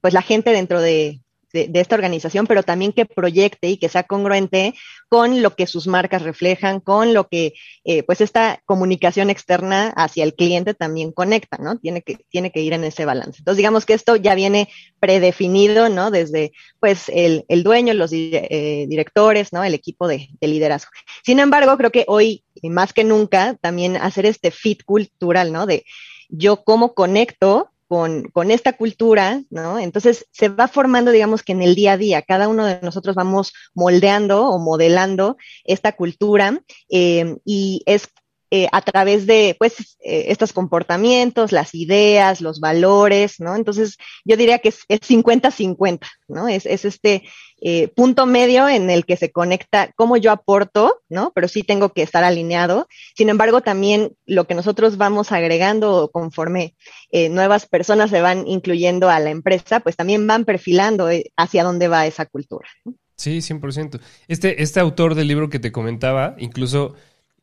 pues 0.03 0.13
la 0.13 0.21
gente 0.21 0.51
dentro 0.51 0.83
de, 0.83 1.23
de, 1.53 1.71
esta 1.75 1.95
organización, 1.95 2.47
pero 2.47 2.63
también 2.63 2.93
que 2.93 3.07
proyecte 3.07 3.69
y 3.69 3.77
que 3.77 3.89
sea 3.89 4.05
congruente 4.05 4.75
con 5.09 5.43
lo 5.43 5.55
que 5.55 5.67
sus 5.67 5.87
marcas 5.87 6.23
reflejan, 6.23 6.81
con 6.81 7.15
lo 7.15 7.29
que 7.29 7.55
eh, 7.85 8.03
pues 8.05 8.21
esta 8.21 8.63
comunicación 8.65 9.31
externa 9.31 9.93
hacia 9.97 10.25
el 10.25 10.35
cliente 10.35 10.75
también 10.75 11.13
conecta, 11.13 11.59
¿no? 11.59 11.79
Tiene 11.79 12.03
que, 12.03 12.19
tiene 12.29 12.53
que 12.53 12.61
ir 12.61 12.73
en 12.73 12.85
ese 12.85 13.05
balance. 13.05 13.39
Entonces, 13.39 13.57
digamos 13.57 13.87
que 13.87 13.95
esto 13.95 14.17
ya 14.17 14.35
viene 14.35 14.69
predefinido, 15.01 15.89
¿no? 15.89 16.11
Desde 16.11 16.53
pues 16.79 17.09
el, 17.09 17.45
dueño, 17.63 17.95
los 17.95 18.13
eh, 18.13 18.87
directores, 18.89 19.53
¿no? 19.53 19.65
El 19.65 19.75
equipo 19.75 20.07
de, 20.07 20.29
de 20.41 20.49
liderazgo. 20.49 20.91
Sin 21.25 21.41
embargo, 21.41 21.77
creo 21.77 21.91
que 21.91 22.05
hoy, 22.07 22.45
más 22.63 22.93
que 22.93 23.05
nunca, 23.05 23.57
también 23.61 23.97
hacer 23.97 24.27
este 24.27 24.51
fit 24.51 24.85
cultural, 24.85 25.53
¿no? 25.53 25.67
De 25.67 25.85
yo 26.29 26.63
cómo 26.63 26.95
conecto 26.95 27.70
con, 27.91 28.53
esta 28.53 28.75
cultura, 28.75 29.43
¿no? 29.51 29.81
Entonces 29.81 30.29
se 30.31 30.49
va 30.49 30.69
formando, 30.69 31.11
digamos 31.11 31.43
que 31.43 31.51
en 31.51 31.61
el 31.61 31.75
día 31.75 31.95
a 31.95 31.97
día, 31.97 32.23
cada 32.23 32.47
uno 32.47 32.65
de 32.65 32.79
nosotros 32.83 33.17
vamos 33.17 33.53
moldeando 33.75 34.47
o 34.47 34.61
modelando 34.61 35.37
esta 35.65 35.97
cultura 35.97 36.63
eh, 36.89 37.39
y 37.45 37.83
es 37.87 38.07
eh, 38.53 38.67
a 38.73 38.83
través 38.83 39.27
de, 39.27 39.55
pues, 39.57 39.97
eh, 40.05 40.25
estos 40.27 40.53
comportamientos, 40.53 41.53
las 41.53 41.73
ideas, 41.73 42.41
los 42.41 42.59
valores, 42.59 43.39
¿no? 43.39 43.55
Entonces, 43.55 43.97
yo 44.25 44.37
diría 44.37 44.59
que 44.59 44.71
es 44.71 44.87
50-50, 44.89 46.01
¿no? 46.27 46.49
Es, 46.49 46.67
es 46.67 46.85
este 46.85 47.23
eh, 47.61 47.87
punto 47.95 48.27
medio 48.27 48.69
en 48.69 48.91
el 48.91 49.07
que 49.07 49.17
se 49.17 49.31
conecta 49.31 49.93
cómo 49.95 50.17
yo 50.17 50.33
aporto, 50.33 51.01
¿no? 51.09 51.31
Pero 51.33 51.47
sí 51.47 51.63
tengo 51.63 51.91
que 51.91 52.03
estar 52.03 52.25
alineado. 52.25 52.89
Sin 53.17 53.29
embargo, 53.29 53.61
también 53.61 54.17
lo 54.27 54.49
que 54.49 54.55
nosotros 54.55 54.97
vamos 54.97 55.31
agregando 55.31 56.11
conforme 56.13 56.75
nuevas 57.13 57.67
personas 57.67 58.11
se 58.11 58.21
van 58.21 58.47
incluyendo 58.47 59.11
a 59.11 59.21
la 59.21 59.31
empresa, 59.31 59.81
pues 59.81 59.97
también 59.97 60.27
van 60.27 60.45
perfilando 60.45 61.09
hacia 61.37 61.65
dónde 61.65 61.89
va 61.89 62.07
esa 62.07 62.27
cultura. 62.27 62.69
Sí, 63.21 63.43
100%. 63.43 64.01
Este, 64.29 64.63
este 64.63 64.81
autor 64.81 65.15
del 65.15 65.29
libro 65.29 65.51
que 65.51 65.59
te 65.59 65.73
comentaba, 65.73 66.37
incluso 66.39 66.95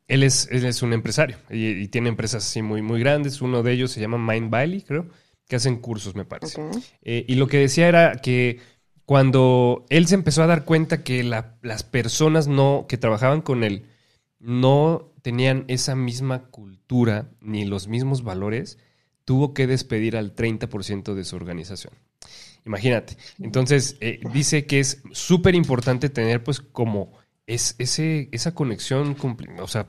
él 0.08 0.22
es, 0.22 0.48
él 0.50 0.64
es 0.64 0.82
un 0.82 0.92
empresario 0.94 1.36
y, 1.50 1.86
tiene 1.88 2.08
empresas 2.08 2.44
así 2.44 2.62
muy, 2.62 2.82
muy 2.82 2.98
grandes. 2.98 3.40
Uno 3.42 3.62
de 3.62 3.72
ellos 3.72 3.92
se 3.92 4.00
llama 4.00 4.18
Mind 4.18 4.50
Valley, 4.50 4.82
creo, 4.82 5.06
que 5.46 5.56
hacen 5.56 5.76
cursos, 5.76 6.14
me 6.14 6.24
parece. 6.24 6.60
Eh, 7.02 7.24
y 7.28 7.34
lo 7.34 7.46
que 7.46 7.58
decía 7.58 7.88
era 7.88 8.16
que 8.16 8.60
cuando 9.04 9.86
él 9.90 10.06
se 10.06 10.14
empezó 10.14 10.42
a 10.42 10.46
dar 10.46 10.64
cuenta 10.64 11.04
que 11.04 11.22
las 11.22 11.82
personas 11.84 12.48
no, 12.48 12.86
que 12.88 12.98
trabajaban 12.98 13.42
con 13.42 13.64
él 13.64 13.86
no 14.38 15.12
tenían 15.22 15.64
esa 15.68 15.94
misma 15.94 16.44
cultura 16.50 17.30
ni 17.40 17.64
los 17.64 17.88
mismos 17.88 18.22
valores, 18.22 18.78
tuvo 19.24 19.52
que 19.52 19.66
despedir 19.66 20.16
al 20.16 20.34
30% 20.34 21.14
de 21.14 21.24
su 21.24 21.36
organización. 21.36 21.92
Imagínate. 22.64 23.16
Entonces, 23.38 23.96
eh, 24.00 24.20
dice 24.32 24.66
que 24.66 24.80
es 24.80 25.02
súper 25.12 25.54
importante 25.54 26.08
tener 26.08 26.44
pues 26.44 26.60
como 26.60 27.12
es, 27.46 27.74
ese, 27.78 28.28
esa 28.32 28.54
conexión, 28.54 29.16
o 29.60 29.68
sea, 29.68 29.88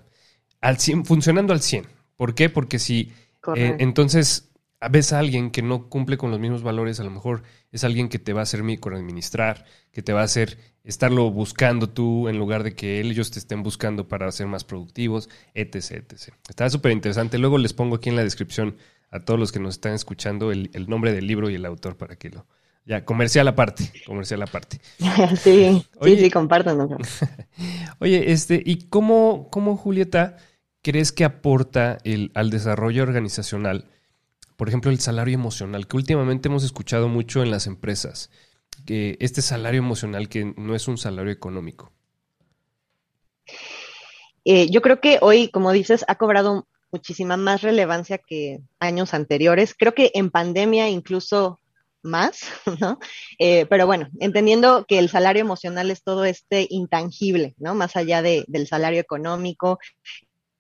al 0.62 0.78
100, 0.78 1.06
funcionando 1.06 1.54
al 1.54 1.62
100. 1.62 1.88
¿Por 2.16 2.36
qué? 2.36 2.50
Porque 2.50 2.80
si 2.80 3.12
eh, 3.56 3.76
entonces 3.80 4.52
ves 4.90 5.14
a 5.14 5.20
alguien 5.20 5.52
que 5.52 5.62
no 5.62 5.90
cumple 5.90 6.18
con 6.18 6.32
los 6.32 6.40
mismos 6.40 6.64
valores, 6.64 7.00
a 7.00 7.04
lo 7.04 7.12
mejor 7.12 7.44
es 7.72 7.84
alguien 7.84 8.10
que 8.10 8.20
te 8.20 8.34
va 8.34 8.42
a 8.42 8.44
hacer 8.44 8.62
administrar, 8.62 9.66
que 9.92 10.02
te 10.02 10.14
va 10.14 10.22
a 10.22 10.26
hacer 10.26 10.58
estarlo 10.84 11.30
buscando 11.32 11.90
tú 11.90 12.30
en 12.30 12.38
lugar 12.38 12.64
de 12.64 12.74
que 12.74 13.00
ellos 13.00 13.32
te 13.32 13.40
estén 13.40 13.62
buscando 13.62 14.08
para 14.08 14.32
ser 14.32 14.48
más 14.48 14.64
productivos, 14.64 15.30
etc. 15.54 15.92
etc. 15.92 16.34
Está 16.48 16.70
súper 16.70 16.92
interesante. 16.92 17.38
Luego 17.38 17.58
les 17.58 17.74
pongo 17.74 17.98
aquí 17.98 18.10
en 18.10 18.16
la 18.16 18.24
descripción 18.24 18.78
a 19.12 19.20
todos 19.20 19.40
los 19.40 19.52
que 19.52 19.60
nos 19.60 19.76
están 19.76 19.94
escuchando 19.94 20.52
el, 20.52 20.70
el 20.74 20.90
nombre 20.90 21.14
del 21.14 21.28
libro 21.28 21.50
y 21.50 21.56
el 21.56 21.66
autor 21.66 21.98
para 21.98 22.16
que 22.16 22.30
lo, 22.30 22.46
ya, 22.90 23.06
comercial 23.06 23.48
aparte, 23.48 23.92
comercial 24.06 24.42
aparte. 24.42 24.82
sí, 25.44 25.86
sí, 26.02 26.18
sí, 26.18 26.32
compártanos. 26.32 26.90
Oye, 28.00 28.32
este, 28.32 28.64
¿y 28.66 28.88
cómo, 28.88 29.50
cómo 29.52 29.78
Julieta 29.78 30.38
crees 30.82 31.12
que 31.12 31.26
aporta 31.26 31.98
el, 32.04 32.32
al 32.36 32.50
desarrollo 32.50 33.04
organizacional, 33.04 33.86
por 34.56 34.68
ejemplo, 34.68 34.92
el 34.92 35.00
salario 35.00 35.34
emocional, 35.34 35.88
que 35.88 35.98
últimamente 35.98 36.50
hemos 36.50 36.64
escuchado 36.64 37.08
mucho 37.08 37.42
en 37.44 37.52
las 37.52 37.68
empresas, 37.68 38.30
que 38.86 39.18
este 39.20 39.42
salario 39.42 39.80
emocional 39.80 40.30
que 40.30 40.54
no 40.58 40.76
es 40.76 40.88
un 40.88 40.98
salario 40.98 41.32
económico? 41.32 41.92
Eh, 44.46 44.70
yo 44.70 44.82
creo 44.82 45.00
que 45.00 45.20
hoy, 45.22 45.50
como 45.50 45.72
dices, 45.72 46.06
ha 46.08 46.16
cobrado 46.16 46.68
muchísima 46.92 47.38
más 47.38 47.62
relevancia 47.62 48.18
que 48.18 48.62
años 48.80 49.14
anteriores. 49.14 49.76
Creo 49.78 49.94
que 49.94 50.12
en 50.14 50.30
pandemia 50.30 50.90
incluso 50.90 51.60
más, 52.02 52.42
¿no? 52.80 53.00
Eh, 53.38 53.66
pero 53.68 53.86
bueno, 53.86 54.10
entendiendo 54.20 54.86
que 54.88 55.00
el 55.00 55.10
salario 55.10 55.42
emocional 55.42 55.92
es 55.92 56.04
todo 56.04 56.26
este 56.26 56.68
intangible, 56.70 57.56
¿no? 57.58 57.76
Más 57.76 57.96
allá 57.96 58.22
de, 58.22 58.46
del 58.48 58.68
salario 58.68 59.02
económico, 59.02 59.80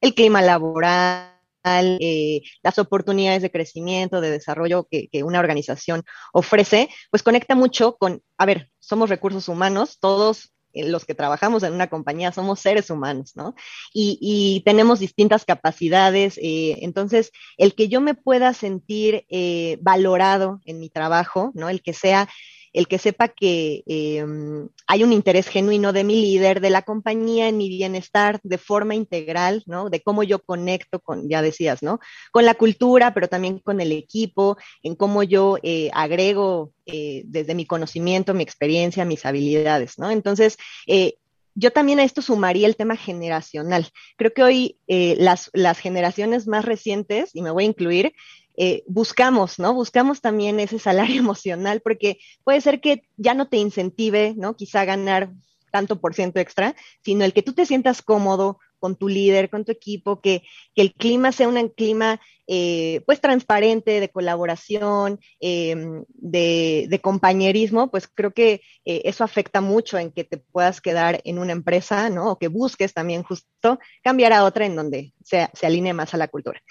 el 0.01 0.13
clima 0.13 0.41
laboral, 0.41 1.39
eh, 1.63 2.41
las 2.63 2.79
oportunidades 2.79 3.41
de 3.41 3.51
crecimiento, 3.51 4.21
de 4.21 4.31
desarrollo 4.31 4.87
que, 4.89 5.09
una 5.23 5.39
organización 5.39 6.03
ofrece, 6.33 6.89
pues 7.11 7.23
conecta 7.23 7.55
mucho 7.55 7.97
con, 7.97 8.21
a 8.37 8.45
ver, 8.45 8.69
somos 8.79 9.09
recursos 9.09 9.47
humanos, 9.47 9.97
todos 9.99 10.53
los 10.73 11.05
que 11.05 11.15
trabajamos 11.15 11.63
en 11.63 11.73
una 11.73 11.87
compañía 11.87 12.31
somos 12.31 12.59
seres 12.59 12.89
humanos, 12.89 13.31
¿no? 13.35 13.55
Y, 13.93 14.61
tenemos 14.65 14.99
distintas 14.99 15.43
capacidades. 15.43 16.37
Eh, 16.37 16.77
entonces, 16.81 17.31
el 17.57 17.73
que 17.73 17.87
yo 17.87 18.01
me 18.01 18.13
pueda 18.13 18.53
sentir 18.53 19.25
eh, 19.29 19.79
valorado 19.81 20.61
en 20.65 20.79
mi 20.79 20.89
trabajo, 20.89 21.51
¿no? 21.55 21.69
El 21.69 21.81
que 21.81 21.93
sea 21.93 22.29
el 22.73 22.87
que 22.87 22.97
sepa 22.97 23.27
que 23.29 23.83
em, 23.85 24.69
hay 24.87 25.03
un 25.03 25.13
interés 25.13 25.47
genuino 25.47 25.93
de 25.93 26.03
mi 26.03 26.21
líder, 26.21 26.61
de 26.61 26.69
la 26.69 26.81
compañía 26.81 27.47
en 27.47 27.57
mi 27.57 27.69
bienestar 27.69 28.39
de 28.43 28.57
forma 28.57 28.95
integral, 28.95 29.63
¿no? 29.65 29.89
De 29.89 30.01
cómo 30.01 30.23
yo 30.23 30.39
conecto 30.39 30.99
con, 30.99 31.29
ya 31.29 31.41
decías, 31.41 31.81
¿no? 31.81 31.99
Con 32.31 32.45
la 32.45 32.55
cultura, 32.55 33.13
pero 33.13 33.27
también 33.27 33.59
con 33.59 33.81
el 33.81 33.91
equipo, 33.91 34.57
en 34.83 34.95
cómo 34.95 35.23
yo 35.23 35.57
eh, 35.63 35.89
agrego 35.93 36.71
eh, 36.85 37.23
desde 37.25 37.55
mi 37.55 37.65
conocimiento, 37.65 38.33
mi 38.33 38.43
experiencia, 38.43 39.05
mis 39.05 39.25
habilidades, 39.25 39.97
¿no? 39.97 40.11
Entonces, 40.11 40.57
eh, 40.87 41.15
yo 41.55 41.71
también 41.71 41.99
a 41.99 42.03
esto 42.03 42.21
sumaría 42.21 42.67
el 42.67 42.77
tema 42.77 42.95
generacional. 42.95 43.89
Creo 44.15 44.33
que 44.33 44.43
hoy 44.43 44.77
las, 44.87 45.49
las 45.51 45.77
generaciones 45.79 46.47
más 46.47 46.63
recientes, 46.63 47.31
y 47.33 47.41
me 47.41 47.51
voy 47.51 47.65
a 47.65 47.67
incluir, 47.67 48.13
eh, 48.61 48.83
buscamos, 48.87 49.57
¿no? 49.57 49.73
Buscamos 49.73 50.19
también 50.19 50.59
ese 50.59 50.79
salario 50.79 51.17
emocional 51.19 51.79
porque 51.79 52.19
puede 52.43 52.59
ser 52.59 52.81
que 52.81 53.03
ya 53.15 53.33
no 53.33 53.47
te 53.47 53.55
incentive, 53.55 54.33
¿no? 54.35 54.57
Quizá 54.57 54.83
ganar 54.83 55.31
tanto 55.71 56.01
por 56.01 56.13
ciento 56.13 56.41
extra, 56.41 56.75
sino 57.01 57.23
el 57.23 57.31
que 57.31 57.41
tú 57.41 57.53
te 57.53 57.65
sientas 57.65 58.01
cómodo 58.01 58.59
con 58.77 58.97
tu 58.97 59.07
líder, 59.07 59.49
con 59.49 59.63
tu 59.63 59.71
equipo, 59.71 60.19
que, 60.19 60.43
el 60.75 60.93
clima 60.93 61.31
sea 61.31 61.47
un 61.47 61.69
clima 61.69 62.19
eh, 62.47 63.01
pues 63.05 63.21
transparente, 63.21 63.99
de 63.99 64.09
colaboración, 64.09 65.19
em, 65.39 66.03
de, 66.07 66.99
compañerismo, 67.01 67.89
pues 67.91 68.07
creo 68.07 68.31
que 68.31 68.61
eh, 68.83 69.01
eso 69.05 69.23
afecta 69.23 69.61
mucho 69.61 69.97
en 69.97 70.11
que 70.11 70.25
te 70.25 70.37
puedas 70.37 70.81
quedar 70.81 71.21
en 71.23 71.39
una 71.39 71.53
empresa, 71.53 72.09
¿no? 72.09 72.31
O 72.31 72.39
que 72.39 72.47
busques 72.49 72.93
también 72.93 73.23
justo 73.23 73.79
cambiar 74.01 74.33
a 74.33 74.43
otra 74.43 74.65
en 74.65 74.75
donde 74.75 75.13
se, 75.23 75.47
se 75.53 75.65
alinee 75.65 75.93
más 75.93 76.13
a 76.13 76.17
la 76.17 76.27
cultura. 76.27 76.61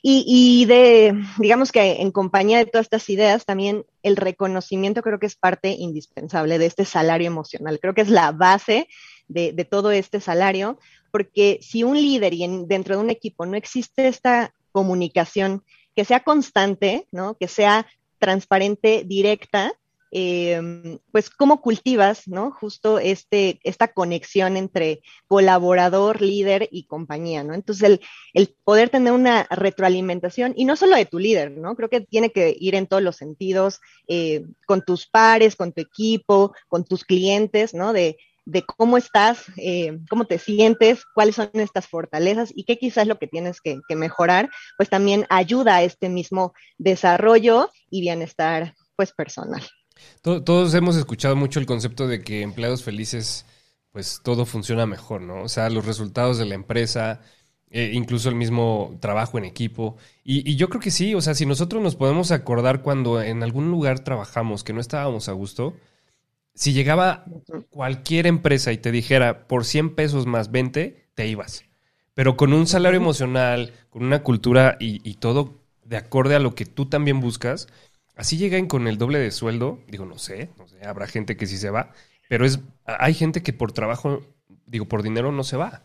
Y, 0.00 0.64
de, 0.66 1.14
digamos 1.38 1.72
que 1.72 2.00
en 2.00 2.12
compañía 2.12 2.58
de 2.58 2.66
todas 2.66 2.86
estas 2.86 3.08
ideas, 3.10 3.44
también 3.44 3.84
el 4.02 4.16
reconocimiento 4.16 5.02
creo 5.02 5.18
que 5.18 5.26
es 5.26 5.36
parte 5.36 5.70
indispensable 5.70 6.58
de 6.58 6.66
este 6.66 6.84
salario 6.84 7.26
emocional. 7.26 7.78
Creo 7.80 7.94
que 7.94 8.02
es 8.02 8.08
la 8.08 8.32
base 8.32 8.88
de, 9.26 9.52
todo 9.68 9.90
este 9.90 10.20
salario, 10.20 10.78
porque 11.10 11.58
si 11.62 11.82
un 11.82 11.96
líder 11.96 12.34
y 12.34 12.46
dentro 12.66 12.96
de 12.96 13.02
un 13.02 13.10
equipo 13.10 13.44
no 13.44 13.56
existe 13.56 14.08
esta 14.08 14.54
comunicación 14.72 15.64
que 15.96 16.04
sea 16.04 16.20
constante, 16.20 17.06
¿no? 17.10 17.36
que 17.36 17.48
sea 17.48 17.86
transparente, 18.18 19.02
directa, 19.04 19.72
Em, 20.10 20.98
pues 21.12 21.28
cómo 21.28 21.60
cultivas, 21.60 22.26
¿no? 22.28 22.50
Justo 22.50 22.98
este, 22.98 23.60
esta 23.62 23.88
conexión 23.88 24.56
entre 24.56 25.02
colaborador, 25.26 26.22
líder 26.22 26.66
y 26.72 26.84
compañía, 26.84 27.44
¿no? 27.44 27.52
Entonces, 27.52 28.00
el, 28.32 28.56
poder 28.64 28.88
tener 28.88 29.12
una 29.12 29.46
retroalimentación, 29.50 30.54
y 30.56 30.64
no 30.64 30.76
solo 30.76 30.96
de 30.96 31.04
tu 31.04 31.18
líder, 31.18 31.50
¿no? 31.50 31.76
Creo 31.76 31.90
que 31.90 32.00
tiene 32.00 32.30
que 32.30 32.56
ir 32.58 32.74
en 32.74 32.86
todos 32.86 33.02
los 33.02 33.16
sentidos, 33.16 33.80
eh, 34.06 34.46
con 34.66 34.82
tus 34.82 35.06
pares, 35.06 35.56
con 35.56 35.72
tu 35.72 35.82
equipo, 35.82 36.54
con 36.68 36.84
tus 36.84 37.04
clientes, 37.04 37.74
¿no? 37.74 37.92
De, 37.92 38.16
cómo 38.78 38.96
estás, 38.96 39.44
eh, 39.58 39.98
cómo 40.08 40.24
te 40.24 40.38
sientes, 40.38 41.04
cuáles 41.14 41.34
son 41.34 41.50
estas 41.52 41.86
fortalezas 41.86 42.50
y 42.56 42.64
qué 42.64 42.78
quizás 42.78 43.06
lo 43.06 43.18
que 43.18 43.26
tienes 43.26 43.60
que, 43.60 43.78
que 43.86 43.94
mejorar, 43.94 44.48
pues 44.78 44.88
también 44.88 45.26
ayuda 45.28 45.76
a 45.76 45.82
este 45.82 46.08
mismo 46.08 46.54
desarrollo 46.78 47.68
y 47.90 48.00
bienestar, 48.00 48.74
pues 48.96 49.12
personal. 49.12 49.62
Todos 50.22 50.74
hemos 50.74 50.96
escuchado 50.96 51.36
mucho 51.36 51.60
el 51.60 51.66
concepto 51.66 52.06
de 52.06 52.22
que 52.22 52.42
empleados 52.42 52.82
felices, 52.82 53.46
pues 53.92 54.20
todo 54.22 54.46
funciona 54.46 54.86
mejor, 54.86 55.20
¿no? 55.20 55.42
O 55.42 55.48
sea, 55.48 55.70
los 55.70 55.86
resultados 55.86 56.38
de 56.38 56.46
la 56.46 56.54
empresa, 56.54 57.20
eh, 57.70 57.90
incluso 57.92 58.28
el 58.28 58.34
mismo 58.34 58.96
trabajo 59.00 59.36
en 59.38 59.44
equipo. 59.44 59.96
Y, 60.24 60.56
yo 60.56 60.68
creo 60.68 60.80
que 60.80 60.90
sí, 60.90 61.14
o 61.14 61.20
sea, 61.20 61.34
si 61.34 61.44
nosotros 61.46 61.82
nos 61.82 61.96
podemos 61.96 62.30
acordar 62.30 62.82
cuando 62.82 63.20
en 63.22 63.42
algún 63.42 63.70
lugar 63.70 64.00
trabajamos 64.00 64.64
que 64.64 64.72
no 64.72 64.80
estábamos 64.80 65.28
a 65.28 65.32
gusto, 65.32 65.76
si 66.54 66.72
llegaba 66.72 67.24
cualquier 67.70 68.26
empresa 68.26 68.72
y 68.72 68.78
te 68.78 68.90
dijera 68.90 69.46
por 69.46 69.64
100 69.64 69.94
pesos 69.94 70.26
más 70.26 70.50
20, 70.50 71.10
te 71.14 71.26
ibas. 71.26 71.64
Pero 72.14 72.36
con 72.36 72.52
un 72.52 72.66
salario 72.66 72.98
emocional, 72.98 73.72
con 73.90 74.02
una 74.02 74.22
cultura 74.22 74.76
y, 74.80 75.14
todo 75.14 75.60
de 75.84 75.96
acorde 75.96 76.34
a 76.34 76.40
lo 76.40 76.54
que 76.54 76.66
tú 76.66 76.86
también 76.86 77.20
buscas, 77.20 77.68
así 78.18 78.36
llegan 78.36 78.66
con 78.66 78.86
el 78.86 78.98
doble 78.98 79.18
de 79.18 79.30
sueldo. 79.30 79.80
Digo, 79.88 80.04
no 80.04 80.18
sé, 80.18 80.50
no 80.58 80.68
sé, 80.68 80.84
habrá 80.84 81.06
gente 81.06 81.36
que 81.36 81.46
sí 81.46 81.56
se 81.56 81.70
va, 81.70 81.92
pero 82.28 82.44
es, 82.44 82.60
hay 82.84 83.14
gente 83.14 83.42
que 83.42 83.54
por 83.54 83.72
trabajo, 83.72 84.22
digo, 84.66 84.86
por 84.86 85.02
dinero 85.02 85.32
no 85.32 85.44
se 85.44 85.56
va 85.56 85.84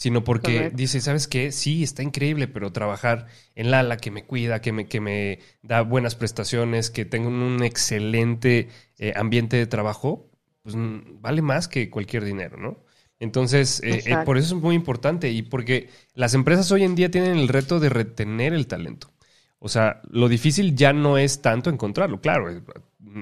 sino 0.00 0.24
porque 0.24 0.70
dice, 0.70 1.02
¿sabes 1.02 1.28
qué? 1.28 1.52
Sí, 1.52 1.82
está 1.82 2.02
increíble, 2.02 2.48
pero 2.48 2.72
trabajar 2.72 3.26
en 3.54 3.70
Lala, 3.70 3.98
que 3.98 4.10
me 4.10 4.24
cuida, 4.24 4.62
que 4.62 4.72
me, 4.72 4.86
que 4.86 4.98
me 4.98 5.40
da 5.60 5.82
buenas 5.82 6.14
prestaciones, 6.14 6.88
que 6.90 7.04
tengo 7.04 7.28
un 7.28 7.62
excelente 7.62 8.68
eh, 8.96 9.12
ambiente 9.14 9.58
de 9.58 9.66
trabajo, 9.66 10.30
pues 10.62 10.74
mm, 10.74 11.20
vale 11.20 11.42
más 11.42 11.68
que 11.68 11.90
cualquier 11.90 12.24
dinero, 12.24 12.56
¿no? 12.56 12.82
Entonces, 13.18 13.82
eh, 13.84 14.02
eh, 14.06 14.16
por 14.24 14.38
eso 14.38 14.56
es 14.56 14.62
muy 14.62 14.74
importante 14.74 15.28
y 15.32 15.42
porque 15.42 15.90
las 16.14 16.32
empresas 16.32 16.72
hoy 16.72 16.84
en 16.84 16.94
día 16.94 17.10
tienen 17.10 17.36
el 17.36 17.48
reto 17.48 17.78
de 17.78 17.90
retener 17.90 18.54
el 18.54 18.66
talento. 18.68 19.12
O 19.60 19.68
sea, 19.68 20.00
lo 20.10 20.28
difícil 20.28 20.74
ya 20.74 20.92
no 20.92 21.18
es 21.18 21.42
tanto 21.42 21.68
encontrarlo, 21.70 22.20
claro, 22.20 22.62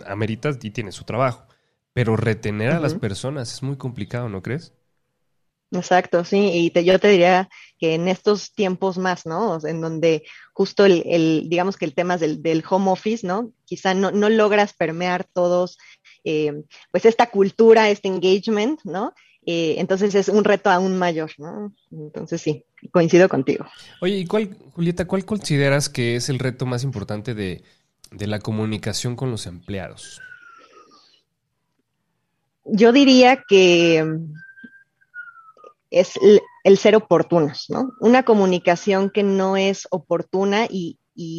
ameritas 0.06 0.58
y 0.62 0.70
tiene 0.70 0.92
su 0.92 1.04
trabajo, 1.04 1.46
pero 1.92 2.16
retener 2.16 2.70
a 2.70 2.80
las 2.80 2.94
personas 2.94 3.52
es 3.52 3.62
muy 3.62 3.76
complicado, 3.76 4.28
¿no 4.28 4.40
crees? 4.40 4.72
Exacto, 5.72 6.24
sí, 6.24 6.50
y 6.54 6.70
te, 6.70 6.84
yo 6.84 6.98
te 6.98 7.08
diría 7.08 7.50
que 7.78 7.94
en 7.94 8.08
estos 8.08 8.54
tiempos 8.54 8.96
más, 8.96 9.26
¿no? 9.26 9.58
En 9.66 9.82
donde 9.82 10.24
justo 10.54 10.86
el, 10.86 11.48
digamos 11.50 11.76
que 11.76 11.84
el 11.84 11.94
tema 11.94 12.16
del, 12.16 12.40
del, 12.40 12.64
home 12.68 12.90
office, 12.90 13.26
¿no? 13.26 13.52
Quizá 13.66 13.92
no, 13.92 14.10
no 14.10 14.30
logras 14.30 14.72
permear 14.72 15.24
todos, 15.24 15.76
eh, 16.24 16.62
pues 16.90 17.04
esta 17.04 17.30
cultura, 17.30 17.90
este 17.90 18.08
engagement, 18.08 18.80
¿no? 18.84 19.12
Eh, 19.50 19.76
entonces 19.78 20.14
es 20.14 20.28
un 20.28 20.44
reto 20.44 20.68
aún 20.68 20.98
mayor, 20.98 21.30
¿no? 21.38 21.72
Entonces 21.90 22.42
sí, 22.42 22.66
coincido 22.92 23.30
contigo. 23.30 23.64
Oye, 24.02 24.16
¿y 24.18 24.26
cuál, 24.26 24.54
Julieta, 24.74 25.06
cuál 25.06 25.24
consideras 25.24 25.88
que 25.88 26.16
es 26.16 26.28
el 26.28 26.38
reto 26.38 26.66
más 26.66 26.84
importante 26.84 27.34
de, 27.34 27.62
de 28.10 28.26
la 28.26 28.40
comunicación 28.40 29.16
con 29.16 29.30
los 29.30 29.46
empleados? 29.46 30.20
Yo 32.66 32.92
diría 32.92 33.42
que 33.48 34.04
es 35.90 36.18
el, 36.64 36.76
ser 36.76 36.94
oportunos, 36.94 37.70
¿no? 37.70 37.92
Una 38.00 38.24
comunicación 38.24 39.08
que 39.08 39.22
no 39.22 39.56
es 39.56 39.88
oportuna 39.90 40.66
y, 40.68 40.98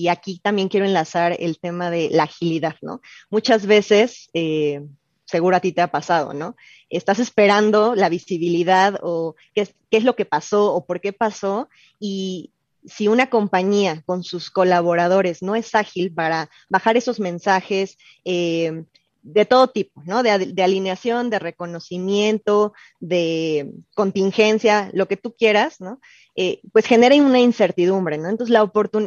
aquí 0.10 0.40
también 0.44 0.68
quiero 0.68 0.88
enlazar 0.88 1.38
el 1.40 1.60
tema 1.60 1.92
de 1.92 2.10
la 2.10 2.24
agilidad, 2.24 2.76
¿no? 2.82 3.02
Muchas 3.30 3.68
veces, 3.68 4.32
eh, 4.34 4.82
seguro 5.30 5.56
a 5.56 5.60
ti 5.60 5.72
te 5.72 5.82
ha 5.82 5.92
pasado, 5.92 6.34
¿no? 6.34 6.56
Estás 6.90 7.20
esperando 7.20 7.94
la 7.96 8.10
visibilidad 8.10 9.00
o 9.04 9.36
qué 9.54 9.62
es, 9.62 9.76
qué 9.92 9.98
es 9.98 10.04
lo 10.04 10.16
que 10.16 10.26
pasó 10.26 10.74
o 10.74 10.86
por 10.86 11.02
qué 11.02 11.14
pasó 11.14 11.70
y 12.00 12.52
si 12.86 13.08
una 13.08 13.30
compañía 13.30 14.02
con 14.06 14.24
sus 14.24 14.50
colaboradores 14.50 15.44
no 15.44 15.56
es 15.56 15.76
ágil 15.76 16.14
para 16.14 16.50
bajar 16.70 16.98
esos 16.98 17.20
mensajes, 17.20 17.98
eh, 18.26 18.86
de 19.22 19.46
todo 19.46 19.68
tipo, 19.68 20.02
¿no? 20.06 20.24
De, 20.24 20.64
alineación, 20.64 21.30
de 21.30 21.40
reconocimiento, 21.40 22.74
de 23.00 23.72
contingencia, 23.96 24.90
lo 24.94 25.08
que 25.08 25.18
tú 25.18 25.36
quieras, 25.36 25.82
¿no? 25.82 26.00
Eh, 26.36 26.62
pues 26.72 26.86
genera 26.86 27.16
una 27.16 27.40
incertidumbre, 27.40 28.18
¿no? 28.18 28.30
Entonces, 28.30 28.56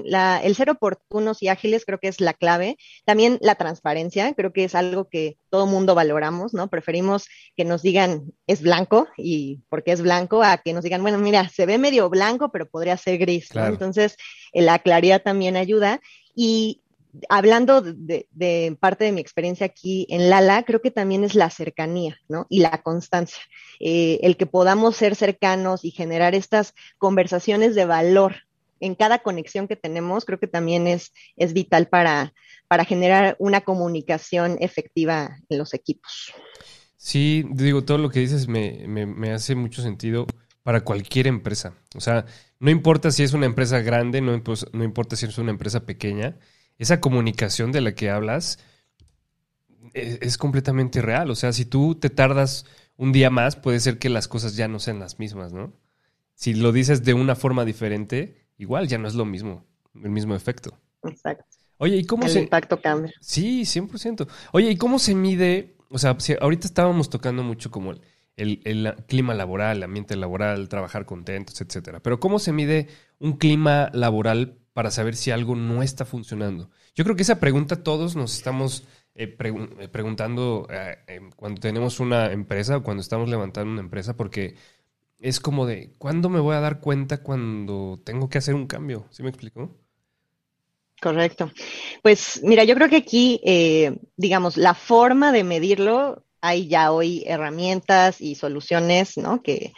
la, 0.05 0.43
el 0.43 0.55
ser 0.55 0.71
oportunos 0.71 1.43
y 1.43 1.49
ágiles 1.49 1.85
creo 1.87 1.99
que 1.99 2.09
es 2.09 2.21
la 2.21 2.35
clave. 2.35 2.77
También 3.07 3.39
la 3.41 3.55
transparencia, 3.55 4.35
creo 4.35 4.53
que 4.53 4.65
es 4.65 4.75
algo 4.75 5.09
que 5.09 5.39
todo 5.49 5.67
mundo 5.67 5.95
valoramos, 5.95 6.53
¿no? 6.53 6.69
Preferimos 6.69 7.29
que 7.57 7.65
nos 7.65 7.83
digan 7.83 8.33
es 8.47 8.61
blanco 8.61 9.09
y 9.17 9.61
porque 9.71 9.93
es 9.93 10.03
blanco 10.03 10.43
a 10.43 10.59
que 10.59 10.75
nos 10.75 10.85
digan, 10.85 11.03
bueno, 11.03 11.19
mira, 11.19 11.49
se 11.49 11.65
ve 11.65 11.79
medio 11.79 12.11
blanco, 12.11 12.51
pero 12.53 12.69
podría 12.69 12.97
ser 12.97 13.19
gris, 13.19 13.55
¿no? 13.55 13.67
Entonces, 13.67 14.17
la 14.53 14.79
claridad 14.81 15.23
también 15.23 15.57
ayuda. 15.57 16.01
Y, 16.35 16.83
hablando 17.29 17.83
de, 17.83 18.77
parte 18.81 19.05
de 19.05 19.13
mi 19.13 19.21
experiencia 19.21 19.67
aquí 19.67 20.07
en 20.09 20.31
Lala, 20.31 20.63
creo 20.65 20.81
que 20.81 20.91
también 20.91 21.25
es 21.25 21.35
la 21.35 21.51
cercanía, 21.51 22.19
¿no? 22.29 22.47
Y 22.49 22.61
la 22.61 22.83
constancia. 22.83 23.43
Eh, 23.81 24.21
el 24.23 24.37
que 24.37 24.47
podamos 24.47 24.97
ser 24.97 25.17
cercanos 25.17 25.85
y 25.85 25.91
generar 25.91 26.35
estas 26.35 26.75
conversaciones 26.99 27.75
de 27.75 27.85
valor 27.85 28.37
en 28.81 28.95
cada 28.95 29.21
conexión 29.21 29.69
que 29.69 29.77
tenemos, 29.77 30.25
creo 30.25 30.41
que 30.41 30.49
también 30.49 30.87
es, 30.87 31.13
es 31.37 31.53
vital 31.53 31.89
para, 31.89 32.33
para 32.67 32.85
generar 32.85 33.37
una 33.39 33.61
comunicación 33.61 34.57
efectiva 34.61 35.39
en 35.49 35.59
los 35.59 35.75
equipos. 35.75 36.33
Sí, 36.97 37.45
digo, 37.51 37.85
todo 37.85 37.99
lo 37.99 38.11
que 38.11 38.21
dices 38.21 38.49
me, 38.49 38.87
me 38.87 39.33
hace 39.33 39.55
mucho 39.55 39.83
sentido 39.83 40.27
para 40.63 40.85
cualquier 40.85 41.27
empresa. 41.27 41.75
O 41.97 42.01
sea, 42.01 42.27
no 42.59 42.71
importa 42.71 43.11
si 43.11 43.23
es 43.23 43.33
una 43.33 43.47
empresa 43.47 43.81
grande, 43.81 44.21
no, 44.21 44.41
no 44.73 44.85
importa 44.85 45.17
si 45.17 45.27
es 45.27 45.39
una 45.39 45.51
empresa 45.51 45.85
pequeña, 45.85 46.39
esa 46.79 47.01
comunicación 47.01 47.73
de 47.73 47.81
la 47.81 47.95
que 47.95 48.11
hablas 48.11 48.59
e, 49.95 50.19
es, 50.23 50.39
completamente 50.39 51.03
real. 51.03 51.31
O 51.31 51.35
sea, 51.35 51.53
si 51.53 51.65
tú 51.65 51.95
te 51.95 52.11
tardas 52.11 52.67
un 52.97 53.13
día 53.13 53.31
más, 53.31 53.57
puede 53.57 53.81
ser 53.81 53.99
que 53.99 54.09
las 54.09 54.29
cosas 54.29 54.57
ya 54.57 54.69
no 54.69 54.79
sean 54.79 54.99
las 54.99 55.19
mismas, 55.19 55.53
¿no? 55.53 55.73
Si 56.35 56.55
lo 56.55 56.73
dices 56.73 57.05
de 57.05 57.15
una 57.15 57.35
forma 57.35 57.65
diferente, 57.65 58.47
igual 58.59 58.89
ya 58.89 58.99
no 58.99 59.09
es 59.09 59.15
lo 59.15 59.25
mismo, 59.25 59.65
el 60.03 60.11
mismo 60.11 60.35
efecto. 60.35 60.79
Exacto. 61.05 61.45
Oye, 61.79 61.97
¿y 61.97 62.05
cómo 62.05 62.25
el 62.25 62.31
se... 62.31 62.41
impacto 62.41 62.81
cambia. 62.81 63.13
Sí, 63.21 63.63
100%. 63.63 64.29
Oye, 64.53 64.71
¿y 64.71 64.77
cómo 64.77 64.99
se 64.99 65.15
mide? 65.15 65.77
O 65.89 65.99
sea, 65.99 66.17
ahorita 66.41 66.67
estábamos 66.67 67.11
tocando 67.11 67.43
mucho 67.43 67.71
como 67.71 67.93
el, 68.37 68.61
el, 68.65 68.95
clima 69.09 69.35
laboral, 69.35 69.79
el 69.79 69.83
ambiente 69.83 70.17
laboral, 70.17 70.69
trabajar 70.69 71.05
contentos, 71.07 71.61
etcétera. 71.61 72.01
Pero 72.01 72.21
¿cómo 72.21 72.39
se 72.39 72.53
mide 72.53 72.89
un 73.19 73.37
clima 73.37 73.91
laboral 73.93 74.59
para 74.73 74.91
saber 74.91 75.17
si 75.17 75.31
algo 75.31 75.57
no 75.57 75.83
está 75.83 76.05
funcionando? 76.05 76.71
Yo 76.95 77.05
creo 77.05 77.17
que 77.17 77.23
esa 77.23 77.41
pregunta 77.41 77.83
todos 77.83 78.17
nos 78.17 78.35
estamos 78.35 78.85
eh, 79.15 79.37
eh, 79.39 79.89
preguntando 79.89 80.67
eh, 80.71 80.97
em, 81.07 81.31
cuando 81.33 81.61
tenemos 81.61 82.01
una 82.01 82.33
empresa 82.33 82.79
o 82.79 82.83
cuando 82.83 83.03
estamos 83.03 83.29
levantando 83.29 83.71
una 83.71 83.83
empresa, 83.83 84.17
porque 84.17 84.57
es 85.19 85.39
como 85.39 85.67
de, 85.67 85.95
¿cuándo 85.99 86.29
me 86.31 86.41
voy 86.41 86.57
a 86.57 86.61
dar 86.61 86.81
cuenta 86.81 87.23
cuando 87.23 88.01
tengo 88.05 88.29
que 88.29 88.39
hacer 88.39 88.55
un 88.55 88.67
cambio? 88.67 89.07
¿Sí 89.11 89.23
me 89.23 89.29
explico? 89.29 89.79
Correcto. 91.01 91.53
Pues 92.03 92.41
mira, 92.43 92.65
yo 92.65 92.75
creo 92.75 92.89
que 92.89 92.97
aquí, 92.97 93.41
digamos, 94.17 94.57
la 94.57 94.75
forma 94.75 95.33
de 95.33 95.45
medirlo, 95.45 96.25
hay 96.41 96.69
ya 96.69 96.93
hoy 96.93 97.25
herramientas 97.27 98.21
y 98.21 98.35
soluciones, 98.37 99.17
¿no? 99.17 99.43
Que, 99.43 99.73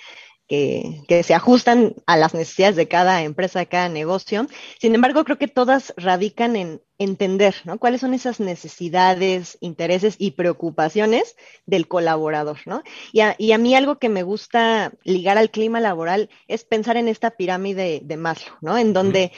que, 0.49 1.23
se 1.25 1.35
ajustan 1.35 1.95
a 2.07 2.17
las 2.17 2.35
necesidades 2.35 2.77
de 2.77 2.89
cada 2.89 3.23
empresa, 3.23 3.61
de 3.61 3.67
cada 3.67 3.89
negocio. 3.89 4.47
Sin 4.79 4.95
embargo, 4.95 5.25
creo 5.25 5.39
que 5.39 5.49
todas 5.49 5.95
radican 5.97 6.57
en 6.57 6.83
entender 6.99 7.55
¿no? 7.65 7.79
cuáles 7.79 8.01
son 8.01 8.15
esas 8.15 8.41
necesidades, 8.41 9.59
intereses 9.61 10.17
y 10.19 10.33
preocupaciones 10.33 11.37
del 11.67 11.89
colaborador. 11.89 12.59
¿no? 12.67 12.83
Y, 13.13 13.21
a, 13.21 13.59
mí 13.59 13.75
algo 13.75 13.99
que 13.99 14.09
me 14.09 14.23
gusta 14.23 14.93
ligar 15.03 15.39
al 15.39 15.51
clima 15.51 15.81
laboral 15.81 16.31
es 16.49 16.65
pensar 16.65 16.97
en 16.97 17.09
esta 17.09 17.33
pirámide 17.33 18.01
de 18.03 18.17
Maslow, 18.17 18.57
¿no? 18.61 18.79
en 18.79 18.93
donde 18.93 19.33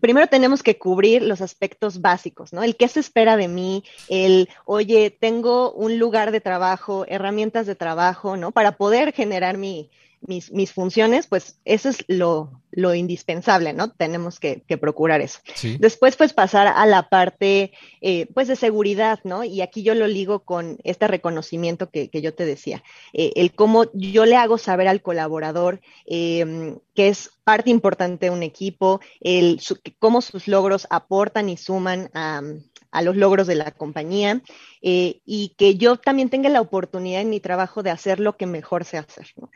primero 0.00 0.26
tenemos 0.26 0.62
que 0.62 0.78
cubrir 0.78 1.22
los 1.22 1.40
aspectos 1.40 2.02
básicos, 2.02 2.52
¿no? 2.52 2.62
El 2.62 2.76
qué 2.76 2.88
se 2.88 3.00
espera 3.00 3.38
de 3.38 3.48
mí, 3.48 3.84
el, 4.10 4.50
oye, 4.66 5.10
tengo 5.10 5.72
un 5.72 5.98
lugar 5.98 6.30
de 6.30 6.42
trabajo, 6.42 7.06
herramientas 7.08 7.66
de 7.66 7.74
trabajo, 7.74 8.36
¿no? 8.36 8.52
Para 8.52 8.72
poder 8.72 9.14
generar 9.14 9.56
mi, 9.56 9.90
mis, 10.20 10.52
mis 10.52 10.72
funciones, 10.72 11.26
pues 11.26 11.58
eso 11.64 11.88
es 11.88 12.04
lo, 12.08 12.60
lo 12.70 12.94
indispensable, 12.94 13.72
¿no? 13.72 13.90
Tenemos 13.90 14.38
que, 14.38 14.62
que 14.66 14.78
procurar 14.78 15.20
eso. 15.20 15.40
Después, 15.78 16.16
pues 16.16 16.32
pasar 16.32 16.66
a 16.66 16.86
la 16.86 17.08
parte, 17.08 17.72
eh, 18.00 18.26
pues 18.34 18.48
de 18.48 18.56
seguridad, 18.56 19.20
¿no? 19.24 19.44
Y 19.44 19.60
aquí 19.62 19.82
yo 19.82 19.94
lo 19.94 20.06
ligo 20.06 20.40
con 20.40 20.78
este 20.84 21.08
reconocimiento 21.08 21.90
que, 21.90 22.08
que 22.08 22.20
yo 22.20 22.34
te 22.34 22.44
decía, 22.44 22.82
eh, 23.12 23.32
el 23.36 23.52
cómo 23.54 23.86
yo 23.94 24.26
le 24.26 24.36
hago 24.36 24.58
saber 24.58 24.88
al 24.88 25.02
colaborador 25.02 25.80
eh, 26.06 26.76
que 26.94 27.08
es 27.08 27.30
parte 27.44 27.70
importante 27.70 28.26
de 28.26 28.30
un 28.30 28.42
equipo, 28.42 29.00
el, 29.20 29.60
cómo 29.98 30.20
sus 30.20 30.48
logros 30.48 30.86
aportan 30.90 31.48
y 31.48 31.56
suman 31.56 32.10
a, 32.12 32.42
a 32.90 33.02
los 33.02 33.16
logros 33.16 33.46
de 33.46 33.54
la 33.54 33.70
compañía 33.70 34.42
y 34.80 35.54
que 35.56 35.76
yo 35.76 35.96
también 35.96 36.28
tenga 36.28 36.48
la 36.48 36.60
oportunidad 36.60 37.20
en 37.20 37.30
mi 37.30 37.40
trabajo 37.40 37.82
de 37.82 37.90
hacer 37.90 38.20
lo 38.20 38.36
que 38.36 38.46
mejor 38.46 38.84
sé 38.84 38.98
hacer. 38.98 39.28
¿no? 39.36 39.50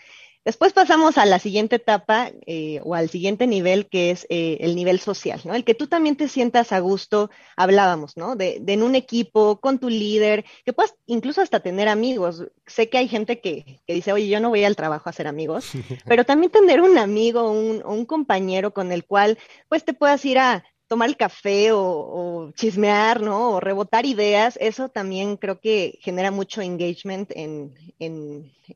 Después 0.45 0.73
pasamos 0.73 1.19
a 1.19 1.27
la 1.27 1.39
siguiente 1.39 1.77
etapa 1.77 2.33
eh, 2.47 2.81
o 2.83 2.97
al 2.97 3.09
siguiente 3.09 3.47
nivel, 3.47 3.89
que 3.89 4.11
es 4.11 4.27
eh, 4.29 4.59
el 4.61 4.75
nivel 4.75 4.99
social, 4.99 5.41
¿no? 5.45 5.55
El 5.55 5.65
que 5.65 5.75
tú 5.75 5.87
también 5.87 6.17
te 6.17 6.27
sientas 6.27 6.73
a 6.73 6.81
gusto, 6.81 7.31
hablábamos, 7.57 8.17
¿no? 8.17 8.35
De, 8.35 8.61
en 8.67 8.83
un 8.83 8.97
equipo, 8.97 9.61
con 9.61 9.79
tu 9.79 9.89
líder, 9.89 10.45
que 10.65 10.73
puedas 10.73 10.95
incluso 11.07 11.43
hasta 11.43 11.61
tener 11.61 11.87
amigos. 11.89 12.45
Sé 12.67 12.89
que 12.89 12.99
hay 12.99 13.07
gente 13.07 13.41
que, 13.41 13.81
dice, 13.87 14.13
oye, 14.13 14.29
yo 14.29 14.41
no 14.41 14.49
voy 14.49 14.65
al 14.65 14.75
trabajo 14.75 15.09
a 15.09 15.11
hacer 15.11 15.29
amigos, 15.29 15.71
pero 16.07 16.25
también 16.25 16.51
tener 16.51 16.81
un 16.81 16.99
amigo, 16.99 17.51
un, 17.51 17.85
un 17.85 18.05
compañero 18.05 18.75
con 18.75 18.91
el 18.91 19.05
cual, 19.05 19.39
pues, 19.69 19.85
te 19.85 19.95
puedas 19.95 20.25
ir 20.25 20.41
a 20.41 20.65
tomar 20.93 21.09
el 21.09 21.17
café 21.17 21.71
o, 21.73 22.53
chismear, 22.55 23.23
¿no? 23.23 23.53
O 23.53 23.61
rebotar 23.61 24.05
ideas, 24.05 24.59
eso 24.61 24.91
también 24.91 25.39
creo 25.39 25.59
que 25.59 25.99
genera 26.03 26.31
mucho 26.31 26.61
engagement 26.61 27.33
en, 27.35 27.73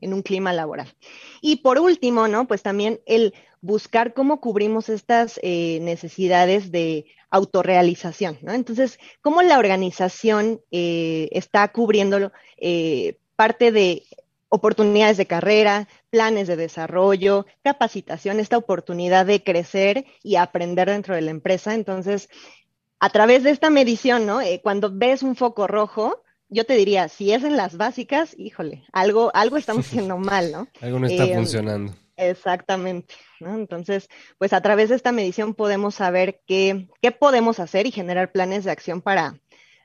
un 0.01 0.21
clima 0.23 0.51
laboral. 0.51 0.91
Y 1.41 1.57
por 1.57 1.77
último, 1.77 2.27
¿no? 2.27 2.47
Pues 2.47 2.63
también 2.63 2.99
el 3.05 3.35
buscar 3.61 4.15
cómo 4.15 4.41
cubrimos 4.41 4.89
estas 4.89 5.39
eh, 5.43 5.77
necesidades 5.83 6.71
de 6.71 7.05
autorrealización, 7.29 8.39
¿no? 8.41 8.51
Entonces, 8.51 8.97
cómo 9.21 9.43
la 9.43 9.59
organización 9.59 10.59
eh, 10.71 11.29
está 11.33 11.67
cubriendo 11.71 12.31
eh, 12.57 13.19
parte 13.35 13.71
de 13.71 14.01
oportunidades 14.49 15.17
de 15.17 15.25
carrera, 15.25 15.87
planes 16.09 16.47
de 16.47 16.55
desarrollo, 16.55 17.45
capacitación, 17.63 18.39
esta 18.39 18.57
oportunidad 18.57 19.25
de 19.25 19.43
crecer 19.43 20.05
y 20.23 20.35
aprender 20.35 20.89
dentro 20.89 21.15
de 21.15 21.21
la 21.21 21.31
empresa. 21.31 21.73
Entonces, 21.73 22.29
a 22.99 23.09
través 23.09 23.43
de 23.43 23.51
esta 23.51 23.69
medición, 23.69 24.25
¿no? 24.25 24.41
Eh, 24.41 24.61
cuando 24.63 24.91
ves 24.91 25.23
un 25.23 25.35
foco 25.35 25.67
rojo, 25.67 26.23
yo 26.49 26.65
te 26.65 26.75
diría, 26.75 27.09
si 27.09 27.33
es 27.33 27.43
en 27.43 27.57
las 27.57 27.77
básicas, 27.77 28.33
híjole, 28.37 28.83
algo, 28.93 29.31
algo 29.33 29.57
estamos 29.57 29.85
haciendo 29.87 30.17
mal, 30.17 30.51
¿no? 30.51 30.67
algo 30.81 30.99
no 30.99 31.07
está 31.07 31.25
eh, 31.25 31.35
funcionando. 31.35 31.93
Exactamente, 32.15 33.13
¿no? 33.39 33.53
Entonces, 33.53 34.09
pues 34.39 34.51
a 34.53 34.61
través 34.61 34.89
de 34.89 34.95
esta 34.95 35.11
medición 35.11 35.53
podemos 35.53 35.93
saber 35.95 36.41
qué, 36.47 36.87
qué 37.01 37.11
podemos 37.11 37.59
hacer 37.59 37.85
y 37.85 37.91
generar 37.91 38.31
planes 38.31 38.63
de 38.63 38.71
acción 38.71 39.01
para, 39.01 39.39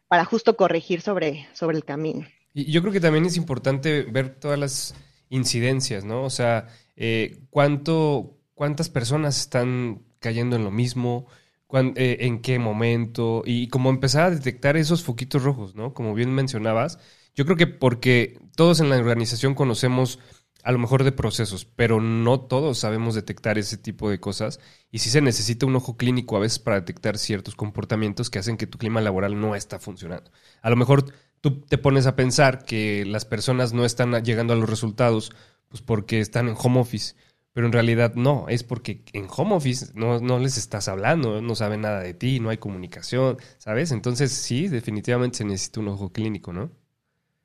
para 0.08 0.24
justo 0.24 0.56
corregir 0.56 1.02
sobre, 1.02 1.46
sobre 1.52 1.76
el 1.76 1.84
camino. 1.84 2.26
Y 2.54 2.70
yo 2.70 2.80
creo 2.82 2.92
que 2.92 3.00
también 3.00 3.24
es 3.24 3.36
importante 3.36 4.02
ver 4.02 4.34
todas 4.36 4.58
las 4.58 4.94
incidencias, 5.28 6.04
¿no? 6.04 6.24
O 6.24 6.30
sea, 6.30 6.68
eh, 6.96 7.40
cuánto, 7.50 8.38
cuántas 8.54 8.88
personas 8.88 9.38
están 9.40 10.02
cayendo 10.20 10.56
en 10.56 10.64
lo 10.64 10.70
mismo, 10.70 11.26
eh, 11.72 12.18
en 12.20 12.42
qué 12.42 12.58
momento, 12.58 13.42
y 13.46 13.68
como 13.68 13.88
empezar 13.88 14.24
a 14.24 14.30
detectar 14.30 14.76
esos 14.76 15.02
foquitos 15.02 15.42
rojos, 15.42 15.74
¿no? 15.74 15.94
Como 15.94 16.14
bien 16.14 16.34
mencionabas, 16.34 16.98
yo 17.34 17.46
creo 17.46 17.56
que 17.56 17.66
porque 17.66 18.38
todos 18.56 18.80
en 18.80 18.90
la 18.90 18.98
organización 18.98 19.54
conocemos 19.54 20.18
a 20.64 20.70
lo 20.72 20.78
mejor 20.78 21.02
de 21.02 21.12
procesos, 21.12 21.64
pero 21.64 22.00
no 22.00 22.40
todos 22.40 22.78
sabemos 22.78 23.14
detectar 23.14 23.58
ese 23.58 23.78
tipo 23.78 24.10
de 24.10 24.20
cosas 24.20 24.60
y 24.90 24.98
sí 24.98 25.10
se 25.10 25.20
necesita 25.20 25.66
un 25.66 25.74
ojo 25.74 25.96
clínico 25.96 26.36
a 26.36 26.40
veces 26.40 26.58
para 26.58 26.78
detectar 26.78 27.18
ciertos 27.18 27.56
comportamientos 27.56 28.30
que 28.30 28.38
hacen 28.38 28.56
que 28.56 28.66
tu 28.66 28.78
clima 28.78 29.00
laboral 29.00 29.40
no 29.40 29.56
está 29.56 29.78
funcionando. 29.78 30.30
A 30.60 30.70
lo 30.70 30.76
mejor 30.76 31.06
tú 31.42 31.60
te 31.60 31.76
pones 31.76 32.06
a 32.06 32.16
pensar 32.16 32.64
que 32.64 33.04
las 33.04 33.26
personas 33.26 33.74
no 33.74 33.84
están 33.84 34.12
llegando 34.24 34.54
a 34.54 34.56
los 34.56 34.70
resultados 34.70 35.32
pues 35.68 35.82
porque 35.82 36.20
están 36.20 36.48
en 36.48 36.54
home 36.56 36.80
office, 36.80 37.14
pero 37.52 37.66
en 37.66 37.72
realidad 37.72 38.14
no, 38.14 38.46
es 38.48 38.62
porque 38.62 39.02
en 39.12 39.26
home 39.34 39.56
office 39.56 39.86
no, 39.94 40.20
no 40.20 40.38
les 40.38 40.56
estás 40.56 40.88
hablando, 40.88 41.42
no 41.42 41.54
saben 41.54 41.82
nada 41.82 42.00
de 42.00 42.14
ti, 42.14 42.40
no 42.40 42.50
hay 42.50 42.58
comunicación, 42.58 43.38
¿sabes? 43.58 43.90
Entonces 43.90 44.32
sí, 44.32 44.68
definitivamente 44.68 45.38
se 45.38 45.44
necesita 45.44 45.80
un 45.80 45.88
ojo 45.88 46.12
clínico, 46.12 46.52
¿no? 46.52 46.70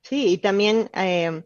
Sí, 0.04 0.28
y 0.28 0.38
también 0.38 0.90
eh, 0.94 1.44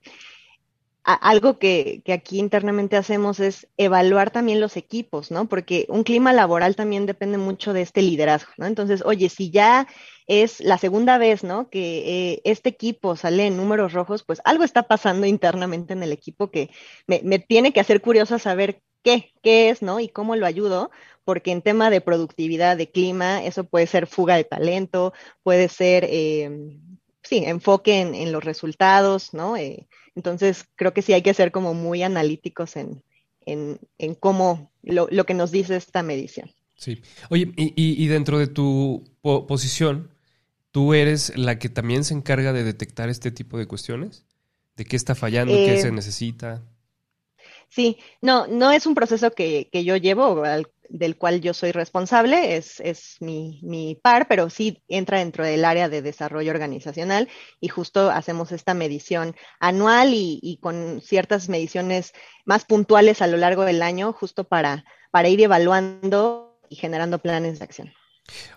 algo 1.03 1.57
que, 1.57 2.01
que, 2.05 2.13
aquí 2.13 2.39
internamente 2.39 2.95
hacemos 2.97 3.39
es 3.39 3.67
evaluar 3.77 4.31
también 4.31 4.59
los 4.59 4.77
equipos, 4.77 5.31
¿no? 5.31 5.47
Porque 5.47 5.85
un 5.89 6.03
clima 6.03 6.33
laboral 6.33 6.75
también 6.75 7.05
depende 7.05 7.37
mucho 7.37 7.73
de 7.73 7.81
este 7.81 8.01
liderazgo, 8.01 8.51
¿no? 8.57 8.67
Entonces, 8.67 9.01
oye, 9.05 9.29
si 9.29 9.49
ya 9.49 9.87
es 10.27 10.59
la 10.59 10.77
segunda 10.77 11.17
vez, 11.17 11.43
¿no? 11.43 11.69
Que 11.69 12.33
eh, 12.33 12.41
este 12.43 12.69
equipo 12.69 13.15
sale 13.15 13.47
en 13.47 13.57
números 13.57 13.93
rojos, 13.93 14.23
pues 14.23 14.41
algo 14.45 14.63
está 14.63 14.83
pasando 14.83 15.25
internamente 15.25 15.93
en 15.93 16.03
el 16.03 16.11
equipo 16.11 16.51
que 16.51 16.69
me, 17.07 17.21
me 17.23 17.39
tiene 17.39 17.73
que 17.73 17.79
hacer 17.79 18.01
curiosa 18.01 18.39
saber 18.39 18.81
qué, 19.03 19.33
qué 19.41 19.69
es, 19.69 19.81
¿no? 19.81 19.99
Y 19.99 20.09
cómo 20.09 20.35
lo 20.35 20.45
ayudo, 20.45 20.91
porque 21.23 21.51
en 21.51 21.61
tema 21.61 21.89
de 21.89 22.01
productividad, 22.01 22.77
de 22.77 22.91
clima, 22.91 23.43
eso 23.43 23.63
puede 23.63 23.87
ser 23.87 24.07
fuga 24.07 24.35
de 24.35 24.43
talento, 24.43 25.13
puede 25.43 25.69
ser, 25.69 26.05
eh, 26.09 26.77
sí, 27.31 27.45
enfoque 27.45 28.01
en, 28.01 28.13
en, 28.13 28.33
los 28.33 28.43
resultados, 28.43 29.33
¿no? 29.33 29.55
Eh, 29.55 29.87
entonces, 30.15 30.65
creo 30.75 30.93
que 30.93 31.01
sí 31.01 31.13
hay 31.13 31.21
que 31.21 31.33
ser 31.33 31.53
como 31.53 31.73
muy 31.73 32.03
analíticos 32.03 32.75
en, 32.75 33.01
en, 33.45 33.79
en 33.97 34.15
cómo 34.15 34.69
lo, 34.83 35.07
lo, 35.09 35.25
que 35.25 35.33
nos 35.33 35.49
dice 35.49 35.77
esta 35.77 36.03
medición. 36.03 36.51
Sí. 36.75 37.01
Oye, 37.29 37.53
y, 37.55 37.73
y, 37.77 38.07
dentro 38.07 38.37
de 38.37 38.47
tu 38.47 39.05
posición, 39.21 40.11
¿tú 40.71 40.93
eres 40.93 41.37
la 41.37 41.57
que 41.57 41.69
también 41.69 42.03
se 42.03 42.15
encarga 42.15 42.51
de 42.51 42.65
detectar 42.65 43.07
este 43.07 43.31
tipo 43.31 43.57
de 43.57 43.65
cuestiones? 43.65 44.25
¿De 44.75 44.83
qué 44.83 44.97
está 44.97 45.15
fallando? 45.15 45.53
¿Qué 45.53 45.79
se 45.79 45.87
eh, 45.87 45.91
necesita? 45.91 46.61
Sí, 47.69 47.97
no, 48.19 48.45
no 48.47 48.71
es 48.71 48.85
un 48.85 48.95
proceso 48.95 49.31
que, 49.31 49.69
que 49.71 49.85
yo 49.85 49.95
llevo, 49.95 50.43
al, 50.43 50.67
del 50.91 51.17
cual 51.17 51.39
yo 51.39 51.53
soy 51.53 51.71
responsable, 51.71 52.57
es, 52.57 52.81
es 52.81 53.15
mi, 53.21 53.61
mi, 53.63 53.95
par, 53.95 54.27
pero 54.27 54.49
sí 54.49 54.83
entra 54.89 55.19
dentro 55.19 55.45
del 55.45 55.63
área 55.63 55.87
de 55.87 56.01
desarrollo 56.01 56.51
organizacional 56.51 57.29
y 57.61 57.69
justo 57.69 58.11
hacemos 58.11 58.51
esta 58.51 58.73
medición 58.73 59.35
anual 59.59 60.09
y, 60.13 60.59
con 60.61 61.01
ciertas 61.01 61.47
mediciones 61.47 62.11
más 62.45 62.65
puntuales 62.65 63.21
a 63.21 63.27
lo 63.27 63.37
largo 63.37 63.63
del 63.63 63.81
año, 63.81 64.11
justo 64.11 64.43
para, 64.43 64.83
para 65.11 65.29
ir 65.29 65.41
evaluando 65.41 66.59
y 66.69 66.75
generando 66.75 67.19
planes 67.19 67.59
de 67.59 67.65
acción. 67.65 67.93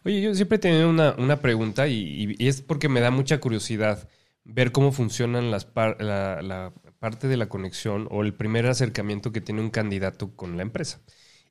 Oye, 0.04 0.20
yo 0.20 0.34
siempre 0.34 0.56
he 0.56 0.60
tenido 0.60 0.90
una, 0.90 1.14
una 1.16 1.40
pregunta 1.40 1.86
y, 1.86 2.34
es 2.40 2.62
porque 2.62 2.88
me 2.88 3.00
da 3.00 3.10
mucha 3.10 3.38
curiosidad 3.38 4.08
ver 4.42 4.72
cómo 4.72 4.92
funcionan 4.92 5.50
las 5.50 5.68
la, 5.74 6.42
la, 6.42 6.72
parte 6.98 7.28
de 7.28 7.36
la 7.36 7.48
conexión 7.48 8.08
o 8.10 8.22
el 8.22 8.34
primer 8.34 8.66
acercamiento 8.66 9.30
que 9.30 9.40
tiene 9.40 9.60
un 9.60 9.70
candidato 9.70 10.34
con 10.34 10.56
la 10.56 10.62
empresa. 10.62 11.00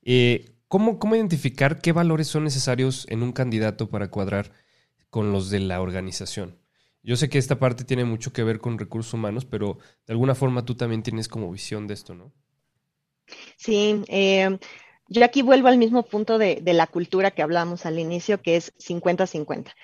Eh, 0.04 0.53
¿Cómo, 0.74 1.16
identificar 1.16 1.82
qué 1.82 1.92
valores 1.92 2.26
son 2.26 2.46
necesarios 2.46 3.06
en 3.12 3.22
un 3.22 3.32
candidato 3.32 3.92
para 3.92 4.10
cuadrar 4.10 4.54
con 5.12 5.32
los 5.32 5.52
de 5.52 5.60
la 5.60 5.80
organización? 5.80 6.58
Yo 7.04 7.16
sé 7.16 7.30
que 7.30 7.38
esta 7.38 7.60
parte 7.60 7.84
tiene 7.84 8.06
mucho 8.06 8.34
que 8.34 8.42
ver 8.42 8.60
con 8.60 8.80
recursos 8.80 9.14
humanos, 9.14 9.46
pero 9.46 9.78
de 10.08 10.14
alguna 10.14 10.34
forma 10.34 10.66
tú 10.66 10.74
también 10.74 11.04
tienes 11.04 11.28
como 11.28 11.52
visión 11.52 11.86
de 11.86 11.94
esto, 11.94 12.16
¿no? 12.16 12.34
Sí, 13.56 14.04
eh, 14.08 14.58
yo 15.10 15.24
aquí 15.24 15.44
vuelvo 15.44 15.68
al 15.68 15.78
mismo 15.78 16.02
punto 16.02 16.40
de, 16.40 16.60
la 16.66 16.88
cultura 16.88 17.30
que 17.30 17.44
hablábamos 17.44 17.86
al 17.86 18.00
inicio, 18.00 18.42
que 18.42 18.56
es 18.56 18.74
50-50. 18.78 19.76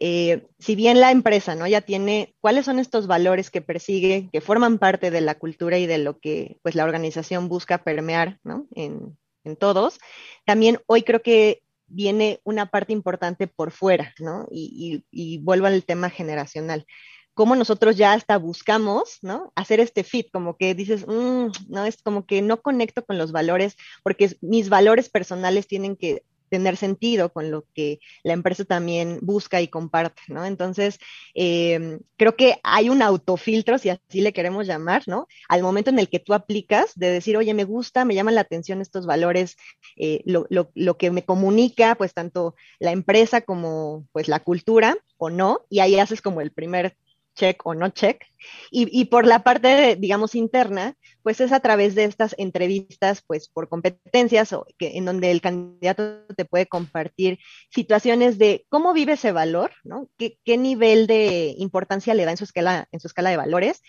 Eh, 0.00 0.48
si 0.58 0.74
bien 0.74 0.98
la 0.98 1.12
empresa 1.12 1.54
¿no? 1.54 1.68
ya 1.68 1.80
tiene 1.80 2.34
cuáles 2.40 2.64
son 2.64 2.80
estos 2.80 3.06
valores 3.06 3.52
que 3.52 3.62
persigue, 3.62 4.30
que 4.32 4.40
forman 4.40 4.78
parte 4.78 5.12
de 5.12 5.20
la 5.20 5.36
cultura 5.36 5.78
y 5.78 5.86
de 5.86 5.98
lo 5.98 6.18
que 6.18 6.58
pues, 6.62 6.74
la 6.74 6.82
organización 6.82 7.48
busca 7.48 7.84
permear 7.84 8.40
¿no? 8.42 8.66
En 9.44 9.56
todos. 9.56 9.98
También 10.44 10.80
hoy 10.86 11.02
creo 11.02 11.22
que 11.22 11.62
viene 11.86 12.40
una 12.44 12.66
parte 12.66 12.92
importante 12.92 13.46
por 13.46 13.70
fuera, 13.70 14.14
¿no? 14.18 14.46
Y, 14.50 15.04
y, 15.10 15.38
vuelvo 15.38 15.66
al 15.66 15.84
tema 15.84 16.10
generacional. 16.10 16.86
Cómo 17.34 17.56
nosotros 17.56 17.96
ya 17.96 18.12
hasta 18.12 18.36
buscamos, 18.38 19.18
¿no? 19.22 19.52
Hacer 19.56 19.80
este 19.80 20.04
fit, 20.04 20.28
como 20.32 20.56
que 20.56 20.74
dices, 20.74 21.06
mm, 21.06 21.48
no, 21.68 21.84
es 21.84 22.02
como 22.02 22.26
que 22.26 22.42
no 22.42 22.62
conecto 22.62 23.04
con 23.04 23.18
los 23.18 23.32
valores, 23.32 23.76
porque 24.02 24.36
mis 24.40 24.68
valores 24.68 25.08
personales 25.08 25.66
tienen 25.66 25.96
que 25.96 26.22
tener 26.48 26.76
sentido 26.76 27.32
con 27.32 27.50
lo 27.50 27.64
que 27.74 28.00
la 28.22 28.32
empresa 28.32 28.64
también 28.64 29.18
busca 29.22 29.60
y 29.60 29.68
comparte, 29.68 30.22
¿no? 30.28 30.44
Entonces, 30.44 30.98
eh, 31.34 31.98
creo 32.16 32.36
que 32.36 32.58
hay 32.62 32.88
un 32.88 33.02
autofiltro, 33.02 33.78
si 33.78 33.90
así 33.90 34.20
le 34.20 34.32
queremos 34.32 34.66
llamar, 34.66 35.02
¿no? 35.06 35.26
Al 35.48 35.62
momento 35.62 35.90
en 35.90 35.98
el 35.98 36.08
que 36.08 36.20
tú 36.20 36.34
aplicas, 36.34 36.92
de 36.94 37.10
decir, 37.10 37.36
oye, 37.36 37.54
me 37.54 37.64
gusta, 37.64 38.04
me 38.04 38.14
llaman 38.14 38.34
la 38.34 38.42
atención 38.42 38.80
estos 38.80 39.06
valores, 39.06 39.56
eh, 39.96 40.22
lo, 40.24 40.46
lo, 40.50 40.70
lo 40.74 40.96
que 40.96 41.10
me 41.10 41.24
comunica, 41.24 41.94
pues 41.96 42.14
tanto 42.14 42.54
la 42.78 42.92
empresa 42.92 43.40
como 43.40 44.06
pues 44.12 44.28
la 44.28 44.40
cultura 44.40 44.96
o 45.16 45.30
no, 45.30 45.60
y 45.70 45.80
ahí 45.80 45.98
haces 45.98 46.22
como 46.22 46.40
el 46.40 46.52
primer 46.52 46.96
check 47.34 47.64
o 47.66 47.74
no 47.74 47.90
check. 47.90 48.24
Y, 48.70 48.88
y, 48.98 49.06
por 49.06 49.26
la 49.26 49.42
parte, 49.42 49.96
digamos, 49.96 50.34
interna, 50.34 50.96
pues 51.22 51.40
es 51.40 51.52
a 51.52 51.60
través 51.60 51.94
de 51.94 52.04
estas 52.04 52.34
entrevistas, 52.38 53.22
pues 53.26 53.48
por 53.48 53.68
competencias, 53.68 54.52
o 54.52 54.66
que, 54.78 54.98
en 54.98 55.04
donde 55.04 55.30
el 55.30 55.40
candidato 55.40 56.26
te 56.36 56.44
puede 56.44 56.66
compartir 56.66 57.38
situaciones 57.70 58.38
de 58.38 58.66
cómo 58.68 58.92
vive 58.92 59.14
ese 59.14 59.32
valor, 59.32 59.72
¿no? 59.82 60.08
¿Qué, 60.18 60.38
qué 60.44 60.58
nivel 60.58 61.06
de 61.06 61.54
importancia 61.58 62.14
le 62.14 62.24
da 62.24 62.32
en 62.32 62.36
su 62.36 62.44
escala, 62.44 62.88
en 62.92 63.00
su 63.00 63.06
escala 63.06 63.30
de 63.30 63.38
valores? 63.38 63.82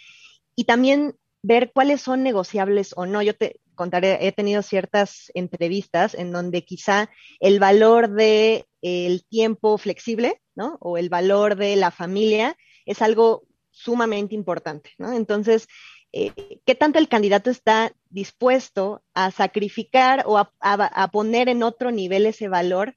Y 0.56 0.64
también 0.64 1.16
ver 1.42 1.72
cuáles 1.74 2.02
son 2.02 2.24
negociables 2.24 2.94
o 2.96 3.06
no. 3.06 3.22
Yo 3.22 3.36
te 3.36 3.60
contaré, 3.76 4.26
he 4.26 4.32
tenido 4.32 4.62
ciertas 4.62 5.32
entrevistas 5.36 6.16
en 6.16 6.32
donde 6.32 6.64
quizá 6.64 7.10
el 7.40 7.60
valor 7.60 8.10
de 8.10 8.66
el 8.82 9.26
tiempo 9.26 9.78
flexible, 9.78 10.42
¿no? 10.56 10.78
O 10.80 10.98
el 10.98 11.10
valor 11.10 11.56
de 11.56 11.76
la 11.76 11.92
familia 11.92 12.56
es 12.86 13.02
algo 13.02 13.44
sumamente 13.72 14.36
importante, 14.36 14.92
¿no? 14.98 15.14
Entonces, 15.14 15.68
eh, 16.14 16.32
¿qué 16.66 16.76
tanto 16.76 16.98
el 16.98 17.10
candidato 17.10 17.50
está 17.50 17.92
dispuesto 18.10 19.04
a 19.14 19.32
sacrificar 19.32 20.24
o 20.26 20.38
a, 20.38 21.12
poner 21.12 21.50
en 21.50 21.62
otro 21.62 21.92
nivel 21.92 22.26
ese 22.26 22.48
valor 22.48 22.96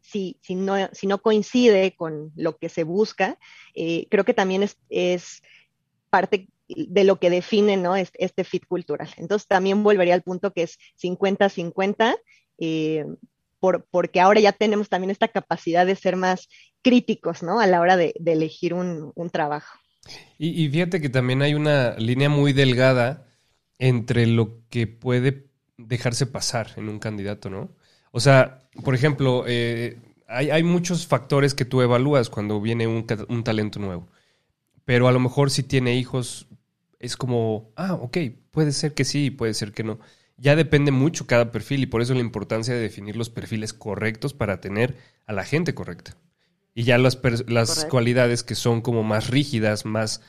si, 0.00 0.38
no, 0.54 1.18
coincide 1.22 1.96
con 1.96 2.30
lo 2.36 2.56
que 2.58 2.68
se 2.68 2.84
busca? 2.84 3.36
Eh, 3.74 4.06
creo 4.10 4.24
que 4.24 4.34
también 4.34 4.62
es, 4.62 4.78
es, 4.90 5.42
parte 6.08 6.46
de 6.68 7.04
lo 7.04 7.18
que 7.18 7.30
define 7.30 7.76
¿no? 7.76 7.96
este, 7.96 8.24
este, 8.24 8.44
fit 8.44 8.66
cultural. 8.66 9.08
Entonces, 9.16 9.48
también 9.48 9.82
volvería 9.82 10.14
al 10.14 10.22
punto 10.22 10.52
que 10.52 10.62
es 10.62 10.78
50-50. 11.02 12.16
Eh, 12.58 13.06
por, 13.58 13.86
porque 13.90 14.20
ahora 14.20 14.40
ya 14.40 14.52
tenemos 14.52 14.88
también 14.88 15.10
esta 15.10 15.28
capacidad 15.28 15.86
de 15.86 15.96
ser 15.96 16.16
más 16.16 16.48
críticos, 16.82 17.42
¿no? 17.42 17.60
A 17.60 17.66
la 17.66 17.80
hora 17.80 17.96
de, 17.96 18.14
elegir 18.24 18.74
un, 18.74 19.12
trabajo. 19.30 19.78
Y, 20.38 20.68
fíjate 20.68 21.00
que 21.00 21.08
también 21.08 21.42
hay 21.42 21.54
una 21.54 21.94
línea 21.96 22.28
muy 22.28 22.52
delgada 22.52 23.26
entre 23.78 24.26
lo 24.26 24.60
que 24.68 24.86
puede 24.86 25.46
dejarse 25.76 26.26
pasar 26.26 26.72
en 26.76 26.88
un 26.88 26.98
candidato, 26.98 27.50
¿no? 27.50 27.70
O 28.10 28.20
sea, 28.20 28.68
por 28.84 28.94
ejemplo, 28.94 29.44
eh, 29.46 29.98
hay, 30.26 30.62
muchos 30.62 31.06
factores 31.06 31.54
que 31.54 31.64
tú 31.64 31.82
evalúas 31.82 32.28
cuando 32.28 32.60
viene 32.60 32.86
un, 32.86 33.06
talento 33.44 33.78
nuevo. 33.78 34.08
Pero 34.84 35.08
a 35.08 35.12
lo 35.12 35.20
mejor 35.20 35.50
si 35.50 35.62
tiene 35.62 35.96
hijos, 35.96 36.48
es 36.98 37.16
como, 37.16 37.70
ah, 37.76 37.94
ok, 37.94 38.18
puede 38.50 38.72
ser 38.72 38.94
que 38.94 39.04
sí, 39.04 39.30
puede 39.30 39.54
ser 39.54 39.72
que 39.72 39.84
no 39.84 39.98
ya 40.42 40.56
depende 40.56 40.90
mucho 40.90 41.26
cada 41.28 41.52
perfil 41.52 41.84
y 41.84 41.86
por 41.86 42.02
eso 42.02 42.14
la 42.14 42.20
importancia 42.20 42.74
de 42.74 42.80
definir 42.80 43.16
los 43.16 43.30
perfiles 43.30 43.72
correctos 43.72 44.34
para 44.34 44.60
tener 44.60 44.96
a 45.24 45.32
la 45.32 45.44
gente 45.44 45.72
correcta. 45.72 46.16
Y 46.74 46.84
ya 46.84 46.98
las, 46.98 47.18
las 47.48 47.84
cualidades 47.86 48.42
que 48.42 48.54
son 48.54 48.80
como 48.80 49.02
más 49.02 49.28
rígidas, 49.28 49.84
más 49.84 50.22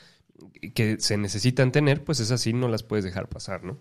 que 0.74 0.98
se 1.00 1.16
necesitan 1.16 1.72
tener, 1.72 2.04
pues 2.04 2.20
esas 2.20 2.40
sí 2.40 2.52
no 2.52 2.68
las 2.68 2.82
puedes 2.82 3.04
dejar 3.04 3.28
pasar, 3.28 3.64
¿no? 3.64 3.78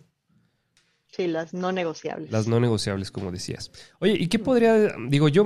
Sí, 1.12 1.28
las 1.28 1.54
no 1.54 1.72
negociables. 1.72 2.32
Las 2.32 2.48
no 2.48 2.60
negociables, 2.60 3.12
como 3.12 3.32
decías. 3.32 3.72
Oye, 4.00 4.16
¿y 4.20 4.28
qué 4.28 4.40
podría, 4.40 4.96
digo, 5.08 5.28
yo 5.28 5.46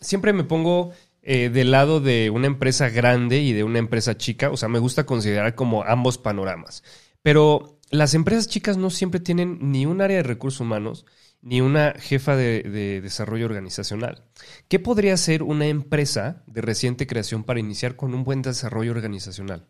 siempre 0.00 0.32
me 0.32 0.44
pongo 0.44 0.92
eh, 1.22 1.48
del 1.48 1.70
lado 1.70 2.00
de 2.00 2.30
una 2.30 2.46
empresa 2.46 2.88
grande 2.90 3.38
y 3.38 3.52
de 3.52 3.64
una 3.64 3.78
empresa 3.78 4.16
chica, 4.16 4.50
o 4.50 4.56
sea, 4.56 4.68
me 4.68 4.78
gusta 4.78 5.06
considerar 5.06 5.54
como 5.54 5.82
ambos 5.84 6.18
panoramas. 6.18 6.84
Pero 7.22 7.78
las 7.90 8.14
empresas 8.14 8.48
chicas 8.48 8.76
no 8.76 8.90
siempre 8.90 9.20
tienen 9.20 9.58
ni 9.72 9.86
un 9.86 10.00
área 10.00 10.18
de 10.18 10.22
recursos 10.22 10.60
humanos 10.60 11.06
ni 11.48 11.62
una 11.62 11.94
jefa 11.98 12.36
de, 12.36 13.00
desarrollo 13.00 13.46
organizacional. 13.46 14.22
¿Qué 14.68 14.78
podría 14.78 15.16
ser 15.16 15.42
una 15.42 15.66
empresa 15.66 16.42
de 16.46 16.60
reciente 16.60 17.06
creación 17.06 17.42
para 17.42 17.58
iniciar 17.58 17.96
con 17.96 18.12
un 18.12 18.22
buen 18.22 18.42
desarrollo 18.42 18.92
organizacional? 18.92 19.66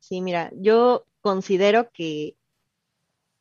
Sí, 0.00 0.22
mira, 0.22 0.50
yo 0.56 1.04
considero 1.20 1.90
que 1.92 2.36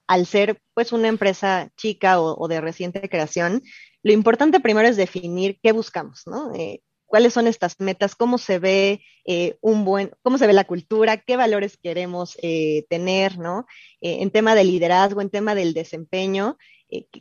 al 0.07 0.25
ser 0.25 0.61
pues 0.73 0.91
una 0.91 1.07
empresa 1.07 1.71
chica 1.77 2.19
o, 2.19 2.47
de 2.49 2.59
reciente 2.59 3.07
creación, 3.07 3.61
lo 4.03 4.11
importante 4.11 4.59
primero 4.59 4.89
es 4.89 4.97
definir 4.97 5.57
qué 5.63 5.71
buscamos, 5.71 6.23
¿no? 6.25 6.53
Eh, 6.53 6.81
cuáles 7.11 7.33
son 7.33 7.45
estas 7.45 7.77
metas, 7.79 8.15
cómo 8.15 8.37
se 8.37 8.57
ve 8.57 9.03
eh, 9.25 9.57
un 9.59 9.83
buen, 9.83 10.11
cómo 10.23 10.37
se 10.37 10.47
ve 10.47 10.53
la 10.53 10.63
cultura, 10.63 11.17
qué 11.17 11.35
valores 11.35 11.77
queremos 11.77 12.37
eh, 12.41 12.85
tener, 12.89 13.37
¿no? 13.37 13.67
Eh, 13.99 14.21
en 14.21 14.31
tema 14.31 14.55
de 14.55 14.63
liderazgo, 14.63 15.19
en 15.19 15.29
tema 15.29 15.53
del 15.53 15.73
desempeño, 15.73 16.57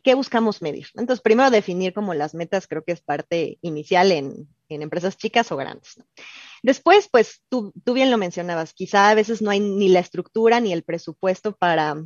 qué 0.02 0.14
buscamos 0.14 0.62
medir. 0.62 0.86
Entonces, 0.94 1.20
primero 1.22 1.50
definir 1.50 1.92
como 1.92 2.14
las 2.14 2.34
metas, 2.34 2.68
creo 2.68 2.84
que 2.84 2.92
es 2.92 3.00
parte 3.00 3.58
inicial 3.62 4.12
en, 4.12 4.48
empresas 4.68 5.16
chicas 5.16 5.50
o 5.50 5.56
grandes. 5.56 5.96
Después, 6.62 7.08
pues 7.10 7.42
tú, 7.48 7.72
tú 7.84 7.92
bien 7.92 8.12
lo 8.12 8.18
mencionabas, 8.18 8.72
quizá 8.72 9.10
a 9.10 9.14
veces 9.14 9.42
no 9.42 9.50
hay 9.50 9.58
ni 9.58 9.88
la 9.88 9.98
estructura 9.98 10.60
ni 10.60 10.72
el 10.72 10.84
presupuesto 10.84 11.56
para 11.56 11.96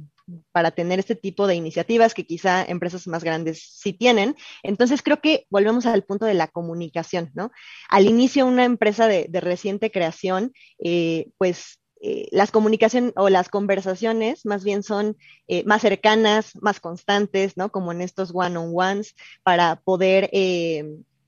para 0.53 0.71
tener 0.71 0.99
este 0.99 1.15
tipo 1.15 1.47
de 1.47 1.55
iniciativas 1.55 2.15
que 2.15 2.27
quizá 2.27 2.65
empresas 2.65 3.07
más 3.07 3.25
grandes 3.25 3.63
sí 3.77 3.93
tienen. 3.93 4.37
Entonces 4.63 5.03
creo 5.03 5.21
que 5.21 5.47
volvemos 5.51 5.87
al 5.87 6.05
punto 6.05 6.25
de 6.27 6.35
la 6.35 6.49
comunicación, 6.49 7.31
¿no? 7.35 7.51
Al 7.89 8.07
inicio 8.07 8.47
una 8.47 8.65
empresa 8.65 9.07
de, 9.07 9.29
reciente 9.41 9.91
creación, 9.91 10.53
eh, 10.79 11.29
pues 11.39 11.81
eh, 12.01 12.29
las 12.31 12.51
comunicaciones 12.51 13.13
o 13.17 13.29
las 13.29 13.49
conversaciones 13.49 14.47
más 14.47 14.65
bien 14.65 14.83
son 14.83 15.17
eh, 15.49 15.65
más 15.65 15.83
cercanas, 15.83 16.53
más 16.61 16.81
constantes, 16.81 17.57
¿no? 17.57 17.71
Como 17.71 17.93
en 17.93 18.01
estos 18.01 18.31
one-on-ones 18.33 19.15
para 19.43 19.81
poder 19.85 20.31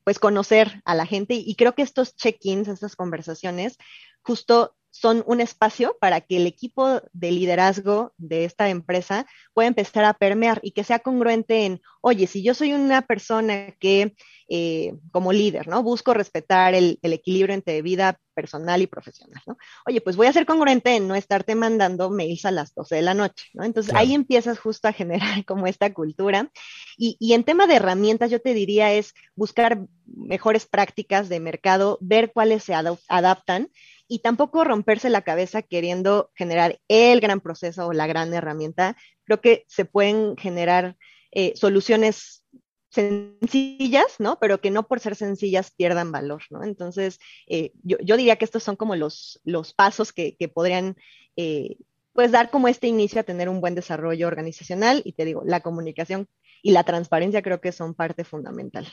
pues 0.04 0.20
conocer 0.20 0.82
a 0.84 0.94
la 0.94 1.04
gente 1.04 1.34
y 1.34 1.56
creo 1.56 1.74
que 1.74 1.82
estos 1.82 2.14
check-ins, 2.14 2.68
estas 2.68 2.94
conversaciones, 2.94 3.76
justo 4.22 4.75
son 5.00 5.22
un 5.26 5.40
espacio 5.40 5.96
para 6.00 6.22
que 6.22 6.38
el 6.38 6.46
equipo 6.46 7.02
de 7.12 7.30
liderazgo 7.30 8.14
de 8.16 8.44
esta 8.44 8.70
empresa 8.70 9.26
pueda 9.52 9.68
empezar 9.68 10.04
a 10.04 10.14
permear 10.14 10.60
y 10.62 10.70
que 10.70 10.84
sea 10.84 11.00
congruente 11.00 11.66
en, 11.66 11.82
oye, 12.00 12.26
si 12.26 12.42
yo 12.42 12.54
soy 12.54 12.72
una 12.72 13.02
persona 13.02 13.72
que 13.78 14.14
eh, 14.48 14.94
como 15.10 15.32
líder, 15.32 15.66
¿no? 15.66 15.82
Busco 15.82 16.14
respetar 16.14 16.74
el, 16.74 16.98
equilibrio 17.02 17.52
entre 17.52 17.82
vida 17.82 18.20
personal 18.32 18.80
y 18.80 18.86
profesional, 18.86 19.42
¿no? 19.46 19.58
Oye, 19.86 20.00
pues 20.00 20.16
voy 20.16 20.28
a 20.28 20.32
ser 20.32 20.46
congruente 20.46 20.94
en 20.94 21.08
no 21.08 21.14
estarte 21.14 21.54
mandando 21.54 22.10
mails 22.10 22.44
a 22.44 22.52
las 22.52 22.72
12 22.74 22.94
de 22.94 23.02
la 23.02 23.14
noche, 23.14 23.46
¿no? 23.54 23.64
Entonces 23.64 23.92
ahí 23.94 24.14
empiezas 24.14 24.58
justo 24.58 24.88
a 24.88 24.92
generar 24.92 25.44
como 25.46 25.66
esta 25.66 25.92
cultura. 25.92 26.50
Y, 26.96 27.16
y 27.18 27.34
en 27.34 27.44
tema 27.44 27.66
de 27.66 27.74
herramientas, 27.74 28.30
yo 28.30 28.40
te 28.40 28.54
diría 28.54 28.92
es 28.92 29.14
buscar 29.34 29.80
mejores 30.06 30.64
prácticas 30.64 31.28
de 31.28 31.40
mercado, 31.40 31.98
ver 32.00 32.32
cuáles 32.32 32.62
se 32.64 32.74
adaptan 32.74 33.68
y 34.08 34.20
tampoco 34.20 34.64
romperse 34.64 35.10
la 35.10 35.22
cabeza 35.22 35.62
queriendo 35.62 36.30
generar 36.34 36.80
el 36.88 37.20
gran 37.20 37.40
proceso 37.40 37.86
o 37.86 37.92
la 37.92 38.06
gran 38.06 38.32
herramienta. 38.32 38.96
Creo 39.24 39.40
que 39.40 39.64
se 39.68 39.84
pueden 39.84 40.36
generar 40.36 40.96
eh, 41.32 41.52
soluciones 41.56 42.44
sencillas, 42.90 44.16
¿no? 44.18 44.38
Pero 44.38 44.60
que 44.60 44.70
no 44.70 44.86
por 44.86 45.00
ser 45.00 45.16
sencillas 45.16 45.70
pierdan 45.70 46.12
valor, 46.12 46.42
¿no? 46.50 46.64
Entonces, 46.64 47.18
eh, 47.46 47.72
yo, 47.82 47.98
diría 48.16 48.36
que 48.36 48.44
estos 48.44 48.62
son 48.62 48.76
como 48.76 48.96
los, 48.96 49.40
los 49.44 49.74
pasos 49.74 50.12
que, 50.12 50.36
podrían, 50.54 50.96
eh, 51.36 51.76
pues, 52.12 52.32
dar 52.32 52.50
como 52.50 52.68
este 52.68 52.86
inicio 52.86 53.20
a 53.20 53.24
tener 53.24 53.48
un 53.48 53.60
buen 53.60 53.74
desarrollo 53.74 54.26
organizacional 54.26 55.02
y 55.04 55.12
te 55.12 55.24
digo, 55.24 55.42
la 55.44 55.60
comunicación 55.60 56.26
y 56.62 56.70
la 56.70 56.84
transparencia 56.84 57.42
creo 57.42 57.60
que 57.60 57.72
son 57.72 57.94
parte 57.94 58.24
fundamental. 58.24 58.88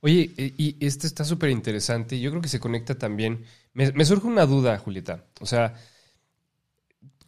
Oye, 0.00 0.32
y 0.36 0.76
este 0.84 1.06
está 1.06 1.24
súper 1.24 1.50
interesante 1.50 2.20
yo 2.20 2.30
creo 2.30 2.42
que 2.42 2.48
se 2.48 2.60
conecta 2.60 2.96
también. 2.96 3.44
Me, 3.72 4.04
surge 4.04 4.26
una 4.26 4.46
duda, 4.46 4.78
Julieta. 4.78 5.24
O 5.40 5.46
sea, 5.46 5.74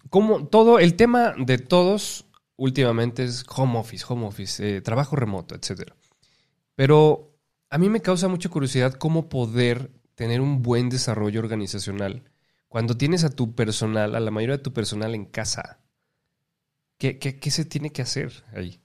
como 0.08 0.46
todo, 0.48 0.78
el 0.78 0.96
tema 0.96 1.34
de 1.38 1.58
todos 1.58 2.26
últimamente 2.56 3.24
es 3.24 3.44
home 3.48 3.78
office, 3.78 4.04
home 4.08 4.26
office, 4.26 4.76
eh, 4.76 4.80
trabajo 4.80 5.16
remoto, 5.16 5.54
etc. 5.54 5.92
Pero 6.74 7.36
a 7.70 7.78
mí 7.78 7.88
me 7.88 8.02
causa 8.02 8.28
mucha 8.28 8.48
curiosidad 8.48 8.94
cómo 8.94 9.28
poder 9.28 9.90
tener 10.14 10.40
un 10.40 10.62
buen 10.62 10.88
desarrollo 10.90 11.40
organizacional 11.40 12.24
cuando 12.68 12.96
tienes 12.96 13.24
a 13.24 13.30
tu 13.30 13.54
personal, 13.54 14.14
a 14.14 14.20
la 14.20 14.30
mayoría 14.30 14.56
de 14.58 14.62
tu 14.62 14.72
personal 14.72 15.14
en 15.14 15.26
casa. 15.26 15.80
¿Qué, 16.98 17.18
qué 17.18 17.50
se 17.50 17.64
tiene 17.64 17.90
que 17.92 18.02
hacer 18.02 18.44
ahí? 18.52 18.79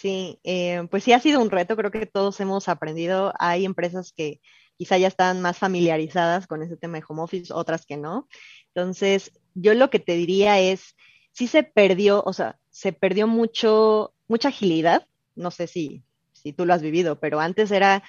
Sí, 0.00 0.38
eh, 0.44 0.86
pues 0.92 1.02
sí 1.02 1.12
ha 1.12 1.18
sido 1.18 1.42
un 1.42 1.50
reto, 1.50 1.74
creo 1.76 1.90
que 1.90 2.06
todos 2.06 2.38
hemos 2.38 2.68
aprendido. 2.68 3.32
Hay 3.40 3.64
empresas 3.64 4.12
que 4.12 4.40
quizá 4.76 4.96
ya 4.96 5.08
están 5.08 5.42
más 5.42 5.58
familiarizadas 5.58 6.46
con 6.46 6.62
ese 6.62 6.76
tema 6.76 6.98
de 6.98 7.04
home 7.08 7.22
office, 7.22 7.52
otras 7.52 7.84
que 7.84 7.96
no. 7.96 8.28
Entonces, 8.74 9.32
yo 9.54 9.74
lo 9.74 9.90
que 9.90 9.98
te 9.98 10.14
diría 10.14 10.60
es, 10.60 10.94
sí 11.32 11.48
se 11.48 11.64
perdió, 11.64 12.22
o 12.24 12.32
sea, 12.32 12.60
se 12.70 12.92
perdió 12.92 13.26
mucho, 13.26 14.14
mucha 14.28 14.50
agilidad. 14.50 15.08
No 15.34 15.50
sé 15.50 15.66
si, 15.66 16.04
si 16.32 16.52
tú 16.52 16.64
lo 16.64 16.74
has 16.74 16.82
vivido, 16.82 17.18
pero 17.18 17.40
antes 17.40 17.72
era, 17.72 18.04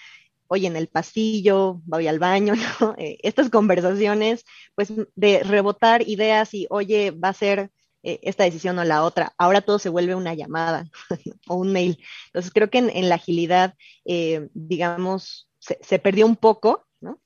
oye, 0.48 0.68
en 0.68 0.76
el 0.76 0.90
pasillo, 0.90 1.82
voy 1.86 2.08
al 2.08 2.20
baño, 2.20 2.54
¿no? 2.80 2.94
Eh, 3.00 3.18
estas 3.24 3.50
conversaciones, 3.50 4.46
pues 4.76 4.94
de 5.16 5.42
rebotar 5.42 6.08
ideas 6.08 6.54
y, 6.54 6.68
oye, 6.70 7.10
va 7.10 7.30
a 7.30 7.34
ser 7.34 7.72
eh, 8.02 8.20
esta 8.24 8.46
decisión 8.46 8.80
o 8.80 8.84
la 8.86 9.04
otra. 9.04 9.34
Ahora 9.38 9.62
todo 9.62 9.78
se 9.78 9.90
vuelve 9.90 10.16
una 10.16 10.34
llamada 10.34 10.90
o 11.48 11.56
un 11.56 11.74
mail. 11.74 12.02
Entonces 12.28 12.52
creo 12.54 12.70
que 12.70 12.78
en, 12.78 13.10
la 13.10 13.16
agilidad, 13.16 13.76
eh, 14.06 14.48
digamos, 14.54 15.50
se, 15.60 16.00
perdió 16.00 16.26
un 16.26 16.38
poco, 16.38 16.86
¿no? 17.02 17.20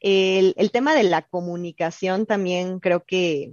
El, 0.00 0.70
tema 0.72 0.94
de 0.94 1.02
la 1.02 1.22
comunicación 1.22 2.26
también 2.26 2.80
creo 2.80 3.04
que, 3.04 3.52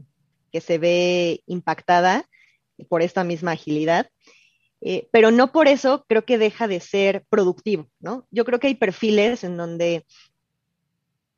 se 0.54 0.78
ve 0.78 1.44
impactada 1.46 2.26
por 2.90 3.02
esta 3.02 3.24
misma 3.24 3.52
agilidad. 3.52 4.10
Eh, 4.84 5.08
pero 5.12 5.30
no 5.30 5.52
por 5.52 5.68
eso 5.68 6.06
creo 6.08 6.26
que 6.26 6.40
deja 6.40 6.68
de 6.68 6.80
ser 6.80 7.24
productivo, 7.30 7.88
¿no? 8.00 8.28
Yo 8.32 8.46
creo 8.46 8.60
que 8.60 8.68
hay 8.68 8.76
perfiles 8.76 9.44
en 9.44 9.56
donde 9.56 10.06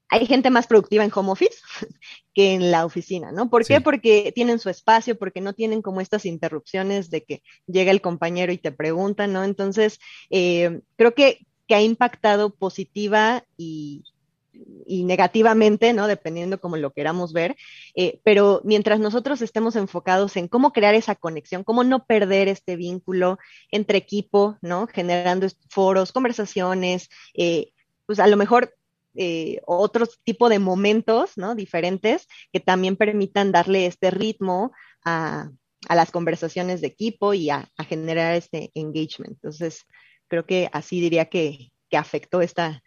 hay 0.10 0.26
gente 0.26 0.50
más 0.50 0.68
productiva 0.68 1.04
en 1.04 1.12
home 1.13 1.32
office 1.32 1.58
que 2.34 2.54
en 2.54 2.72
la 2.72 2.86
oficina, 2.86 3.32
¿no? 3.32 3.50
¿Por 3.50 3.66
qué? 3.66 3.82
Porque 3.82 4.32
tienen 4.34 4.60
su 4.60 4.70
espacio, 4.70 5.18
porque 5.18 5.42
no 5.42 5.54
tienen 5.54 5.82
como 5.82 6.02
estas 6.02 6.26
interrupciones 6.26 7.10
de 7.10 7.24
que 7.24 7.44
llega 7.68 7.92
el 7.92 8.02
compañero 8.02 8.52
y 8.52 8.58
te 8.58 8.72
pregunta, 8.72 9.28
¿no? 9.28 9.44
Entonces, 9.44 10.00
eh, 10.30 10.82
creo 10.96 11.13
que, 11.13 11.46
ha 11.70 11.82
impactado 11.82 12.54
positiva 12.54 13.46
y, 13.58 14.04
negativamente, 14.86 15.92
¿no? 15.92 16.06
Dependiendo 16.06 16.62
como 16.62 16.78
lo 16.78 16.94
queramos 16.94 17.34
ver. 17.34 17.56
Eh, 17.96 18.20
pero 18.24 18.62
mientras 18.63 19.00
nosotros 19.00 19.42
estemos 19.42 19.76
enfocados 19.76 20.38
en 20.38 20.48
cómo 20.48 20.72
crear 20.72 20.94
esa 20.94 21.16
conexión, 21.16 21.63
cómo 21.63 21.84
no 21.84 22.06
perder 22.06 22.48
este 22.48 22.76
vínculo 22.76 23.39
entre 23.72 23.98
equipo, 23.98 24.60
¿no? 24.62 24.86
Generando 24.86 25.48
foros, 25.68 26.12
conversaciones, 26.12 27.10
eh, 27.34 27.72
pues 28.06 28.20
a 28.20 28.28
lo 28.28 28.38
mejor 28.38 28.76
eh, 29.15 29.62
otro 29.65 30.08
tipo 30.23 30.49
de 30.49 30.60
momentos, 30.60 31.32
¿no? 31.38 31.56
Diferentes 31.56 32.28
que 32.52 32.60
también 32.60 32.95
permitan 32.95 33.52
darle 33.52 33.86
este 33.86 34.12
ritmo 34.12 34.71
a, 35.06 35.49
las 35.89 36.12
conversaciones 36.12 36.82
de 36.82 36.88
equipo 36.88 37.34
y 37.34 37.49
a, 37.49 37.69
generar 37.88 38.36
este 38.36 38.71
engagement. 38.73 39.34
Entonces, 39.34 39.86
creo 40.28 40.45
que 40.45 40.69
así 40.71 41.02
diría 41.02 41.26
que, 41.26 41.71
que 41.89 41.97
afectó 41.97 42.41
esta, 42.41 42.82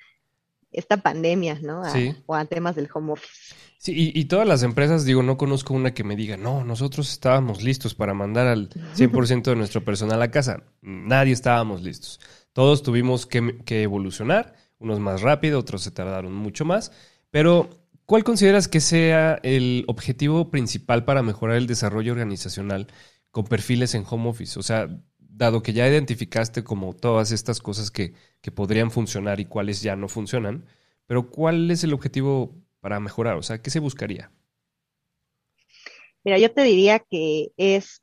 esta 0.73 0.99
pandemia, 0.99 1.59
¿no? 1.63 1.83
O 2.27 2.35
a 2.35 2.45
temas 2.45 2.77
del 2.77 2.89
home 2.93 3.13
office. 3.13 3.55
Sí, 3.79 4.13
y, 4.15 4.25
todas 4.25 4.49
las 4.49 4.63
empresas, 4.63 5.05
digo, 5.05 5.23
no 5.23 5.37
conozco 5.37 5.75
una 5.75 5.95
que 5.95 6.03
me 6.03 6.17
diga, 6.17 6.37
no, 6.37 6.65
nosotros 6.65 7.11
estábamos 7.11 7.63
listos 7.63 7.95
para 7.95 8.15
mandar 8.15 8.47
al 8.47 8.69
100% 8.69 9.45
de 9.45 9.57
nuestro 9.57 9.85
personal 9.85 10.21
a 10.23 10.31
casa. 10.31 10.65
Nadie 10.83 11.33
estábamos 11.33 11.83
listos. 11.83 12.21
Todos 12.53 12.83
tuvimos 12.83 13.27
que, 13.27 13.59
que 13.65 13.83
evolucionar, 13.83 14.55
unos 14.79 15.01
más 15.01 15.23
rápido, 15.23 15.59
otros 15.59 15.83
se 15.83 15.91
tardaron 15.91 16.35
mucho 16.35 16.65
más, 16.65 16.93
pero 17.31 17.71
¿cuál 18.05 18.25
consideras 18.25 18.69
que 18.69 18.81
sea 18.81 19.39
el 19.43 19.85
objetivo 19.89 20.51
principal 20.51 21.05
para 21.05 21.23
mejorar 21.23 21.57
el 21.57 21.67
desarrollo 21.67 22.13
organizacional 22.13 22.87
con 23.31 23.45
perfiles 23.45 23.95
en 23.95 24.05
home 24.09 24.29
office? 24.29 24.59
O 24.59 24.63
sea, 24.63 24.89
dado 25.19 25.63
que 25.63 25.73
ya 25.73 25.89
identificaste 25.89 26.65
como 26.65 26.95
todas 26.95 27.33
estas 27.33 27.61
cosas 27.61 27.91
que, 27.91 28.15
que 28.41 28.51
podrían 28.51 28.91
funcionar 28.91 29.41
y 29.41 29.45
cuáles 29.45 29.83
ya 29.83 29.97
no 29.97 30.09
funcionan, 30.09 30.65
pero 31.07 31.31
¿cuál 31.31 31.71
es 31.71 31.85
el 31.85 31.93
objetivo 31.93 32.55
para 32.81 33.01
mejorar? 33.01 33.37
O 33.37 33.43
sea, 33.43 33.61
¿qué 33.61 33.71
se 33.71 33.81
buscaría? 33.81 34.31
Mira, 36.25 36.39
yo 36.39 36.51
te 36.53 36.63
diría 36.63 36.99
que 36.99 37.53
es 37.57 38.03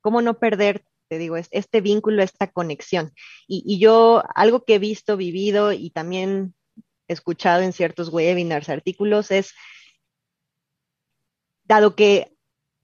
cómo 0.00 0.22
no 0.22 0.38
perder, 0.38 0.84
te 1.08 1.18
digo, 1.18 1.36
este 1.36 1.80
vínculo, 1.80 2.22
esta 2.22 2.50
conexión. 2.50 3.12
Y, 3.46 3.78
yo, 3.78 4.22
algo 4.34 4.64
que 4.64 4.76
he 4.76 4.78
visto, 4.78 5.16
vivido 5.16 5.72
y 5.72 5.90
también 5.90 6.54
escuchado 7.08 7.62
en 7.62 7.72
ciertos 7.72 8.08
webinars, 8.08 8.68
artículos, 8.68 9.30
es, 9.30 9.52
dado 11.64 11.94
que 11.94 12.34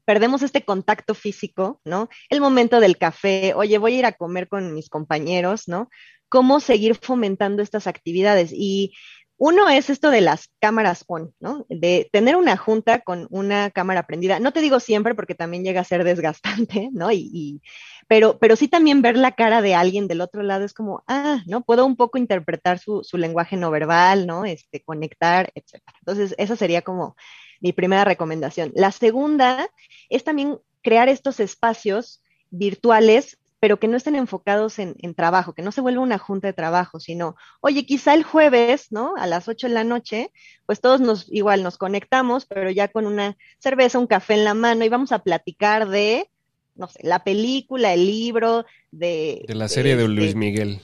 perdemos 0.05 0.43
este 0.43 0.65
contacto 0.65 1.15
físico, 1.15 1.81
¿no? 1.85 2.09
El 2.29 2.41
momento 2.41 2.81
del 2.81 2.99
café, 2.99 3.55
oye, 3.55 3.79
voy 3.79 3.95
a 3.95 3.99
ir 3.99 4.07
a 4.07 4.13
comer 4.13 4.49
con 4.49 4.75
mis 4.75 4.89
compañeros, 4.89 5.69
¿no? 5.69 5.89
¿Cómo 6.29 6.61
seguir 6.61 6.97
fomentando 6.97 7.63
estas 7.63 7.87
actividades? 7.87 8.51
Y 8.53 8.93
uno 9.43 9.71
es 9.71 9.89
esto 9.89 10.11
de 10.11 10.21
las 10.21 10.51
cámaras 10.61 11.03
on, 11.09 11.35
¿no? 11.41 11.65
De 11.71 12.11
tener 12.13 12.37
una 12.37 12.59
junta 12.59 13.01
con 13.01 13.27
una 13.31 13.71
cámara 13.71 14.07
prendida. 14.07 14.39
No 14.39 14.53
te 14.53 14.61
digo 14.61 14.81
siempre 14.81 15.15
porque 15.15 15.35
también 15.35 15.65
llega 15.65 15.81
a 15.81 15.85
ser 15.85 16.05
desgastante, 16.05 16.91
¿no? 16.93 17.11
Y, 17.11 17.63
pero, 18.07 18.39
pero 18.39 18.55
sí 18.55 18.69
también 18.69 19.01
ver 19.01 19.17
la 19.17 19.33
cara 19.33 19.63
de 19.63 19.75
alguien 19.75 20.09
del 20.09 20.21
otro 20.21 20.43
lado 20.43 20.67
es 20.67 20.75
como, 20.75 21.05
ah, 21.09 21.43
¿no? 21.47 21.63
Puedo 21.63 21.87
un 21.87 21.97
poco 21.97 22.19
interpretar 22.19 22.79
su, 22.79 23.03
lenguaje 23.15 23.57
no 23.57 23.71
verbal, 23.71 24.27
¿no? 24.27 24.45
Este, 24.45 24.83
conectar, 24.83 25.51
etc. 25.55 25.83
Entonces, 26.01 26.35
esa 26.37 26.55
sería 26.55 26.83
como 26.83 27.17
mi 27.61 27.73
primera 27.73 28.05
recomendación. 28.05 28.73
La 28.75 28.93
segunda 28.93 29.71
es 30.11 30.23
también 30.23 30.59
crear 30.83 31.09
estos 31.09 31.41
espacios 31.41 32.23
virtuales 32.51 33.39
pero 33.61 33.79
que 33.79 33.89
no 33.89 33.99
estén 33.99 34.17
enfocados 34.17 34.79
en, 34.79 34.97
trabajo, 35.15 35.53
que 35.53 35.63
no 35.63 35.71
se 35.71 35.83
vuelva 35.83 36.03
una 36.03 36.19
junta 36.19 36.49
de 36.49 36.55
trabajo, 36.55 36.99
sino, 36.99 37.37
oye, 37.61 37.85
quizá 37.85 38.15
el 38.15 38.25
jueves, 38.25 38.87
¿no? 38.91 39.15
A 39.19 39.27
las 39.27 39.49
8 39.49 39.69
de 39.69 39.75
la 39.75 39.85
noche, 39.85 40.33
pues 40.65 40.81
todos 40.81 41.03
nos, 41.03 41.31
igual 41.31 41.63
nos 41.63 41.77
conectamos, 41.77 42.47
pero 42.47 42.71
ya 42.71 42.89
con 42.89 43.07
una 43.07 43.37
cerveza, 43.59 43.99
un 43.99 44.07
café 44.07 44.35
en 44.35 44.45
la 44.45 44.55
mano 44.55 44.85
y 44.85 44.89
vamos 44.89 45.13
a 45.13 45.19
platicar 45.19 45.89
de, 45.91 46.31
no 46.75 46.89
sé, 46.89 47.01
la 47.03 47.23
película, 47.23 47.93
el 47.93 48.07
libro, 48.07 48.65
de... 48.91 49.45
De 49.47 49.55
la 49.55 49.69
serie 49.69 49.95
de, 49.95 50.09
Luis 50.09 50.35
Miguel. 50.35 50.81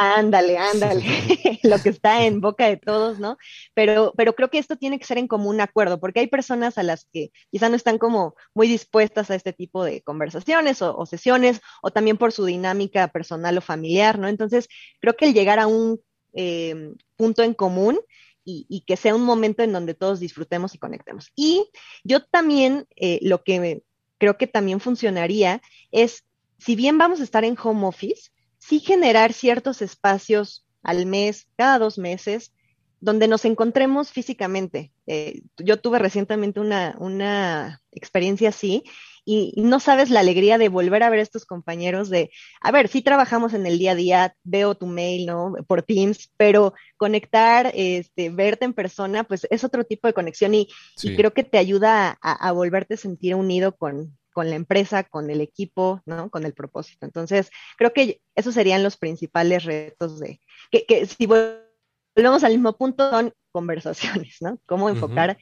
Ándale, 0.00 0.56
ándale, 0.56 1.02
lo 1.64 1.76
que 1.80 1.88
está 1.88 2.24
en 2.24 2.40
boca 2.40 2.68
de 2.68 2.76
todos, 2.76 3.18
¿no? 3.18 3.36
Pero, 3.74 4.12
pero 4.16 4.32
creo 4.36 4.48
que 4.48 4.58
esto 4.58 4.76
tiene 4.76 4.96
que 4.96 5.04
ser 5.04 5.18
en 5.18 5.26
común 5.26 5.60
acuerdo, 5.60 5.98
porque 5.98 6.20
hay 6.20 6.28
personas 6.28 6.78
a 6.78 6.84
las 6.84 7.06
que 7.12 7.32
quizá 7.50 7.68
no 7.68 7.74
están 7.74 7.98
como 7.98 8.36
muy 8.54 8.68
dispuestas 8.68 9.28
a 9.28 9.34
este 9.34 9.52
tipo 9.52 9.82
de 9.82 10.00
conversaciones 10.02 10.82
o, 10.82 11.04
sesiones, 11.04 11.60
o 11.82 11.90
también 11.90 12.16
por 12.16 12.30
su 12.30 12.44
dinámica 12.44 13.08
personal 13.08 13.58
o 13.58 13.60
familiar, 13.60 14.20
¿no? 14.20 14.28
Entonces, 14.28 14.68
creo 15.00 15.16
que 15.16 15.24
el 15.24 15.34
llegar 15.34 15.58
a 15.58 15.66
un 15.66 16.00
eh, 16.32 16.92
punto 17.16 17.42
en 17.42 17.54
común 17.54 17.98
y, 18.44 18.84
que 18.86 18.96
sea 18.96 19.16
un 19.16 19.24
momento 19.24 19.64
en 19.64 19.72
donde 19.72 19.94
todos 19.94 20.20
disfrutemos 20.20 20.76
y 20.76 20.78
conectemos. 20.78 21.32
Y 21.34 21.68
yo 22.04 22.24
también, 22.24 22.86
eh, 22.94 23.18
lo 23.20 23.42
que 23.42 23.82
creo 24.16 24.38
que 24.38 24.46
también 24.46 24.78
funcionaría 24.78 25.60
es, 25.90 26.24
si 26.56 26.76
bien 26.76 26.98
vamos 26.98 27.18
a 27.18 27.24
estar 27.24 27.44
en 27.44 27.58
home 27.60 27.84
office, 27.84 28.30
sí 28.68 28.80
generar 28.80 29.32
ciertos 29.32 29.80
espacios 29.80 30.66
al 30.82 31.06
mes, 31.06 31.48
cada 31.56 31.78
dos 31.78 31.96
meses, 31.96 32.52
donde 33.00 33.28
nos 33.28 33.44
encontremos 33.44 34.10
físicamente. 34.10 34.92
Eh, 35.06 35.42
yo 35.56 35.78
tuve 35.78 35.98
recientemente 35.98 36.60
una, 36.60 37.80
experiencia 37.92 38.50
así 38.50 38.84
y, 39.24 39.54
no 39.56 39.80
sabes 39.80 40.10
la 40.10 40.20
alegría 40.20 40.58
de 40.58 40.68
volver 40.68 41.02
a 41.02 41.10
ver 41.10 41.20
a 41.20 41.22
estos 41.22 41.46
compañeros 41.46 42.10
de, 42.10 42.30
a 42.60 42.70
ver, 42.70 42.88
sí 42.88 43.02
trabajamos 43.02 43.54
en 43.54 43.66
el 43.66 43.78
día 43.78 43.92
a 43.92 43.94
día, 43.94 44.36
veo 44.44 44.74
tu 44.74 44.86
mail, 44.86 45.26
¿no? 45.26 45.54
Por 45.66 45.82
Teams, 45.82 46.30
pero 46.36 46.74
conectar, 46.96 47.72
este, 47.74 48.30
verte 48.30 48.66
en 48.66 48.74
persona, 48.74 49.24
pues 49.24 49.46
es 49.50 49.64
otro 49.64 49.84
tipo 49.84 50.06
de 50.06 50.14
conexión 50.14 50.54
y, 50.54 50.68
creo 51.16 51.32
que 51.32 51.44
te 51.44 51.58
ayuda 51.58 52.18
a, 52.20 52.48
a, 52.48 52.52
volverte 52.52 52.94
a 52.94 52.98
sentir 52.98 53.34
unido 53.34 53.76
con, 53.76 54.17
con 54.38 54.50
la 54.50 54.54
empresa, 54.54 55.02
con 55.02 55.30
el 55.30 55.40
equipo, 55.40 56.00
¿no? 56.06 56.30
Con 56.30 56.46
el 56.46 56.54
propósito. 56.54 57.04
Entonces, 57.04 57.50
creo 57.76 57.92
que 57.92 58.20
esos 58.36 58.54
serían 58.54 58.84
los 58.84 58.96
principales 58.96 59.64
retos 59.64 60.20
de, 60.20 60.38
que, 60.70 61.06
si 61.06 61.26
volvemos 61.26 62.44
al 62.44 62.52
mismo 62.52 62.76
punto, 62.76 63.10
son 63.10 63.32
conversaciones, 63.50 64.36
¿no? 64.40 64.60
Cómo 64.64 64.90
enfocar 64.90 65.38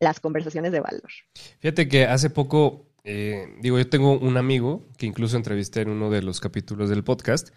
las 0.00 0.18
conversaciones 0.18 0.72
de 0.72 0.80
valor. 0.80 1.08
Fíjate 1.60 1.86
que 1.86 2.06
hace 2.06 2.28
poco, 2.28 2.88
eh, 3.04 3.54
digo, 3.60 3.78
yo 3.78 3.88
tengo 3.88 4.18
un 4.18 4.36
amigo 4.36 4.88
que 4.98 5.06
incluso 5.06 5.36
entrevisté 5.36 5.82
en 5.82 5.90
uno 5.90 6.10
de 6.10 6.22
los 6.22 6.40
capítulos 6.40 6.90
del 6.90 7.04
podcast, 7.04 7.50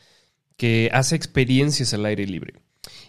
que 0.58 0.92
hace 0.94 1.16
experiencias 1.16 1.96
al 1.96 2.06
aire 2.06 2.28
libre. 2.28 2.62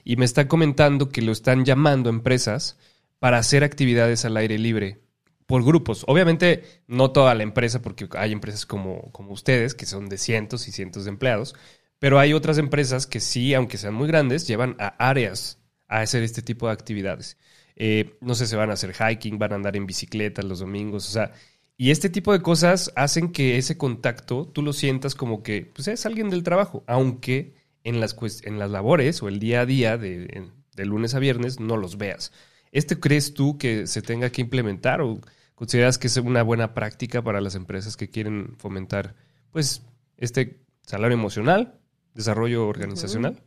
Y 0.04 0.16
me 0.16 0.24
está 0.24 0.48
comentando 0.48 1.10
que 1.10 1.20
lo 1.20 1.32
están 1.32 1.66
llamando 1.66 2.08
empresas 2.08 2.78
para 3.18 3.36
hacer 3.36 3.62
actividades 3.62 4.24
al 4.24 4.38
aire 4.38 4.56
libre 4.56 5.03
por 5.46 5.64
grupos. 5.64 6.04
Obviamente 6.06 6.64
no 6.86 7.10
toda 7.12 7.34
la 7.34 7.42
empresa, 7.42 7.82
porque 7.82 8.08
hay 8.16 8.32
empresas 8.32 8.66
como, 8.66 9.10
como 9.12 9.32
ustedes, 9.32 9.74
que 9.74 9.86
son 9.86 10.08
de 10.08 10.18
cientos 10.18 10.68
y 10.68 10.72
cientos 10.72 11.04
de 11.04 11.10
empleados, 11.10 11.54
pero 11.98 12.18
hay 12.18 12.32
otras 12.32 12.58
empresas 12.58 13.06
que 13.06 13.20
sí, 13.20 13.54
aunque 13.54 13.78
sean 13.78 13.94
muy 13.94 14.08
grandes, 14.08 14.46
llevan 14.46 14.76
a 14.78 14.88
áreas 14.98 15.58
a 15.88 16.00
hacer 16.00 16.22
este 16.22 16.42
tipo 16.42 16.66
de 16.66 16.72
actividades. 16.72 17.38
Eh, 17.76 18.16
no 18.20 18.34
sé, 18.34 18.46
se 18.46 18.56
van 18.56 18.70
a 18.70 18.74
hacer 18.74 18.94
hiking, 18.94 19.38
van 19.38 19.52
a 19.52 19.56
andar 19.56 19.76
en 19.76 19.86
bicicleta 19.86 20.42
los 20.42 20.60
domingos, 20.60 21.08
o 21.08 21.12
sea, 21.12 21.32
y 21.76 21.90
este 21.90 22.08
tipo 22.08 22.32
de 22.32 22.40
cosas 22.40 22.92
hacen 22.94 23.32
que 23.32 23.58
ese 23.58 23.76
contacto 23.76 24.46
tú 24.46 24.62
lo 24.62 24.72
sientas 24.72 25.14
como 25.14 25.42
que 25.42 25.70
pues, 25.74 25.88
es 25.88 26.06
alguien 26.06 26.30
del 26.30 26.44
trabajo, 26.44 26.84
aunque 26.86 27.54
en 27.82 28.00
las, 28.00 28.16
en 28.44 28.58
las 28.58 28.70
labores 28.70 29.22
o 29.22 29.28
el 29.28 29.40
día 29.40 29.62
a 29.62 29.66
día 29.66 29.98
de, 29.98 30.50
de 30.76 30.84
lunes 30.86 31.14
a 31.14 31.18
viernes 31.18 31.58
no 31.58 31.76
los 31.76 31.98
veas. 31.98 32.32
¿Este 32.74 32.98
crees 32.98 33.34
tú 33.34 33.56
que 33.56 33.86
se 33.86 34.02
tenga 34.02 34.30
que 34.30 34.40
implementar 34.40 35.00
o 35.00 35.20
consideras 35.54 35.96
que 35.96 36.08
es 36.08 36.16
una 36.16 36.42
buena 36.42 36.74
práctica 36.74 37.22
para 37.22 37.40
las 37.40 37.54
empresas 37.54 37.96
que 37.96 38.10
quieren 38.10 38.56
fomentar 38.58 39.14
pues 39.52 39.82
este 40.16 40.58
salario 40.82 41.16
emocional, 41.16 41.78
desarrollo 42.14 42.66
organizacional? 42.66 43.40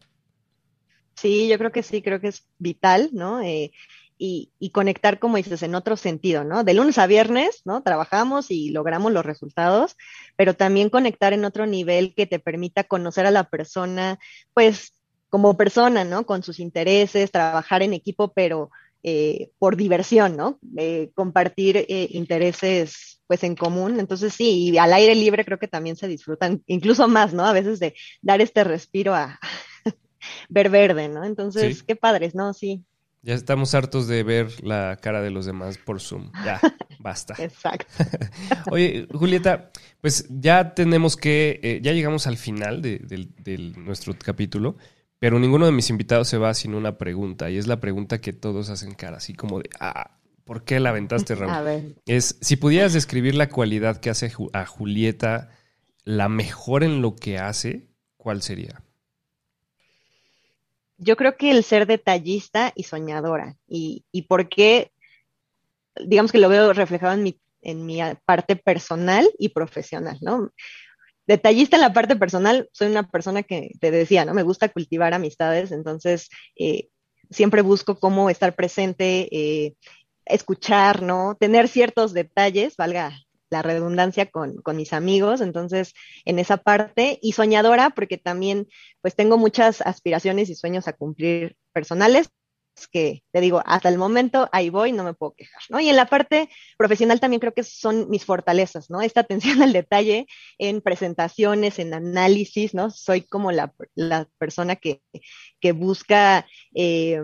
Sí, 1.13 1.50
yo 1.50 1.58
creo 1.58 1.74
que 1.74 1.84
sí, 1.84 2.02
creo 2.02 2.22
que 2.22 2.30
es 2.30 2.46
vital, 2.58 3.10
¿no? 3.12 3.42
Eh, 3.42 3.74
y, 4.18 4.54
y, 4.60 4.70
conectar, 4.70 5.20
como 5.20 5.36
dices, 5.36 5.62
en 5.62 5.76
otro 5.76 5.98
sentido, 5.98 6.46
¿no? 6.46 6.63
De 6.63 6.74
lunes 6.74 6.98
a 6.98 7.06
viernes, 7.06 7.63
¿no? 7.66 7.84
Trabajamos 7.84 8.50
y 8.50 8.70
logramos 8.70 9.12
los 9.12 9.26
resultados, 9.26 9.98
pero 10.38 10.54
también 10.54 10.90
conectar 10.90 11.34
en 11.34 11.44
otro 11.44 11.66
nivel 11.66 12.16
que 12.16 12.28
te 12.28 12.40
permita 12.40 12.86
conocer 12.86 13.26
a 13.26 13.32
la 13.32 13.50
persona, 13.50 14.20
pues, 14.54 14.94
como 15.30 15.58
persona, 15.58 16.06
¿no? 16.06 16.26
Con 16.26 16.44
sus 16.44 16.60
intereses, 16.60 17.32
trabajar 17.32 17.84
en 17.84 17.94
equipo, 17.94 18.32
pero 18.34 18.72
eh, 19.10 19.52
por 19.58 19.78
diversión, 19.78 20.36
¿no? 20.36 20.60
Eh, 20.76 21.12
compartir 21.15 21.78
eh, 21.78 22.10
intereses 22.12 23.22
pues 23.26 23.41
en 23.46 23.56
común. 23.56 24.02
Entonces 24.02 24.34
sí, 24.34 24.72
y 24.72 24.78
al 24.78 24.91
aire 24.91 25.15
libre 25.15 25.46
creo 25.46 25.58
que 25.58 25.70
también 25.70 25.96
se 25.96 26.10
disfrutan 26.10 26.62
incluso 26.67 27.08
más, 27.08 27.34
¿no? 27.34 27.46
A 27.46 27.54
veces 27.54 27.80
de 27.80 27.96
dar 28.22 28.41
este 28.41 28.65
respiro 28.65 29.15
a 29.15 29.39
ver 30.50 30.70
verde, 30.70 31.08
¿no? 31.08 31.24
Entonces, 31.24 31.84
qué 31.84 31.96
padres, 31.96 32.36
¿no? 32.36 32.54
Sí. 32.54 32.84
Ya 33.22 33.34
estamos 33.34 33.74
hartos 33.74 34.10
de 34.10 34.24
ver 34.24 34.62
la 34.62 34.98
cara 35.02 35.22
de 35.22 35.32
los 35.32 35.46
demás 35.46 35.78
por 35.78 36.02
Zoom. 36.02 36.30
Ya, 36.43 36.60
basta. 37.00 37.34
Exacto. 37.39 37.86
Oye, 38.72 39.08
Julieta, 39.13 39.72
pues 40.02 40.28
ya 40.30 40.74
tenemos 40.74 41.15
que, 41.15 41.80
ya 41.82 41.94
llegamos 41.94 42.27
al 42.27 42.36
final 42.36 42.81
de, 42.81 43.00
de 43.00 43.58
nuestro 43.58 44.13
capítulo. 44.21 44.75
Pero 45.20 45.40
ninguno 45.40 45.65
de 45.65 45.72
mis 45.72 45.90
invitados 45.90 46.28
se 46.28 46.38
va 46.38 46.54
sin 46.54 46.76
una 46.76 46.98
pregunta, 46.98 47.50
y 47.50 47.58
es 47.58 47.68
la 47.68 47.80
pregunta 47.80 48.22
que 48.22 48.34
todos 48.34 48.70
hacen 48.70 48.94
cara, 48.94 49.18
así 49.18 49.34
como 49.34 49.60
de, 49.60 49.70
ah, 49.80 50.20
¿por 50.44 50.63
qué 50.63 50.80
la 50.80 50.90
aventaste, 50.90 51.36
Raúl? 51.36 51.54
A 51.54 51.62
ver. 51.62 51.96
Es, 52.06 52.38
si 52.42 52.56
pudieras 52.56 52.94
describir 52.94 53.36
la 53.36 53.50
cualidad 53.50 53.98
que 53.98 54.10
hace 54.10 54.32
a 54.54 54.65
Julieta 54.65 55.50
la 56.04 56.30
mejor 56.30 56.84
en 56.84 57.02
lo 57.02 57.15
que 57.15 57.38
hace, 57.38 57.90
¿cuál 58.15 58.42
sería? 58.42 58.82
Yo 60.98 61.18
creo 61.18 61.36
que 61.36 61.52
el 61.52 61.63
ser 61.63 61.86
detallista 61.86 62.72
y 62.76 62.84
soñadora. 62.84 63.58
Y, 63.68 64.06
y 64.12 64.24
por 64.24 64.48
qué, 64.48 64.92
digamos 66.06 66.32
que 66.32 66.38
lo 66.38 66.50
veo 66.50 66.72
reflejado 66.74 67.13
en 67.13 67.24
mi, 67.24 67.42
en 67.62 67.86
mi 67.86 68.00
parte 68.26 68.56
personal 68.56 69.30
y 69.38 69.50
profesional, 69.50 70.18
¿no? 70.22 70.54
Detallista 71.28 71.75
en 71.75 71.82
la 71.82 71.94
parte 71.94 72.15
personal, 72.15 72.69
soy 72.71 72.88
una 72.88 73.10
persona 73.10 73.44
que 73.44 73.71
te 73.80 73.92
decía, 73.92 74.25
¿no? 74.25 74.34
Me 74.34 74.44
gusta 74.44 74.69
cultivar 74.69 75.13
amistades, 75.13 75.71
entonces 75.71 76.30
eh, 76.56 76.88
siempre 77.30 77.62
busco 77.62 78.00
cómo 78.00 78.30
estar 78.30 78.56
presente, 78.56 79.28
eh, 79.32 79.75
escuchar, 80.25 81.04
¿no? 81.04 81.36
Tener 81.40 81.67
ciertos 81.67 82.13
detalles, 82.13 82.78
valga 82.78 83.12
la 83.50 83.62
redundancia 83.62 84.25
con, 84.25 84.58
con, 84.58 84.75
mis 84.75 84.92
amigos, 84.92 85.40
entonces 85.40 85.94
en 86.25 86.40
esa 86.40 86.58
parte 86.58 87.17
y 87.21 87.32
soñadora 87.32 87.92
porque 87.92 88.17
también 88.17 88.67
pues 89.02 89.15
tengo 89.15 89.38
muchas 89.38 89.80
aspiraciones 89.82 90.50
y 90.50 90.56
sueños 90.56 90.88
a 90.90 90.94
cumplir 90.94 91.56
personales 91.71 92.30
que 92.86 93.23
te 93.32 93.42
digo, 93.42 93.63
hasta 93.65 93.90
el 93.90 93.98
momento 93.98 94.48
ahí 94.52 94.69
voy, 94.69 94.92
no 94.92 95.04
me 95.04 95.15
puedo 95.15 95.34
quejar, 95.34 95.62
¿no? 95.69 95.80
Y 95.80 95.90
en 95.90 95.96
la 95.96 96.06
parte 96.06 96.50
profesional 96.78 97.19
también 97.19 97.40
creo 97.40 97.54
que 97.56 97.63
son 97.63 98.08
mis 98.10 98.25
fortalezas, 98.25 98.92
¿no? 98.92 99.02
Esta 99.02 99.21
atención 99.21 99.62
al 99.63 99.73
detalle 99.73 100.28
en 100.60 100.82
presentaciones, 100.82 101.80
en 101.80 101.96
análisis, 101.96 102.75
¿no? 102.75 102.92
Soy 102.92 103.21
como 103.21 103.52
la, 103.52 103.73
la 103.96 104.30
persona 104.38 104.75
que, 104.75 105.02
que 105.60 105.71
busca 105.71 106.46
eh, 106.75 107.19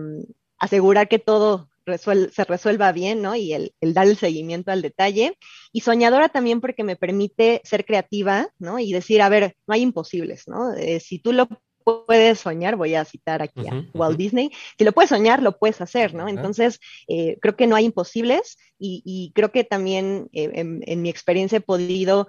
asegurar 0.58 1.08
que 1.08 1.20
todo 1.20 1.70
se 1.86 2.45
resuelva 2.45 2.91
bien, 2.91 3.22
¿no? 3.22 3.36
Y 3.36 3.54
el, 3.54 3.74
el, 3.82 3.93
dar 3.93 4.08
el 4.08 4.18
seguimiento 4.18 4.72
al 4.72 4.82
detalle. 4.82 5.38
Y 5.72 5.82
soñadora 5.82 6.30
también 6.30 6.62
porque 6.62 6.84
me 6.84 6.95
permite 6.95 7.62
ser 7.66 7.86
creativa, 7.86 8.47
¿no? 8.58 8.80
Y 8.80 8.93
decir, 8.93 9.22
a 9.22 9.30
ver, 9.30 9.56
no 9.68 9.74
hay 9.74 9.82
imposibles, 9.82 10.47
¿no? 10.47 10.74
Eh, 10.74 10.99
si 10.99 11.20
tú 11.20 11.34
lo 11.34 11.47
puedes 11.84 12.39
soñar, 12.39 12.75
voy 12.75 12.95
a 12.95 13.05
citar 13.05 13.41
aquí 13.41 13.67
a 13.67 13.86
Walt 13.93 14.17
Disney, 14.17 14.51
si 14.77 14.84
lo 14.84 14.91
puedes 14.91 15.09
soñar, 15.09 15.41
lo 15.41 15.57
puedes 15.57 15.81
hacer, 15.81 16.13
¿no? 16.13 16.27
Entonces, 16.27 16.79
eh, 17.07 17.38
creo 17.41 17.55
que 17.55 17.67
no 17.67 17.75
hay 17.75 17.86
imposibles 17.86 18.57
y, 18.79 19.31
creo 19.36 19.51
que 19.51 19.63
también 19.63 20.29
eh, 20.34 20.51
en, 20.53 21.01
mi 21.01 21.09
experiencia 21.09 21.57
he 21.57 21.61
podido 21.61 22.27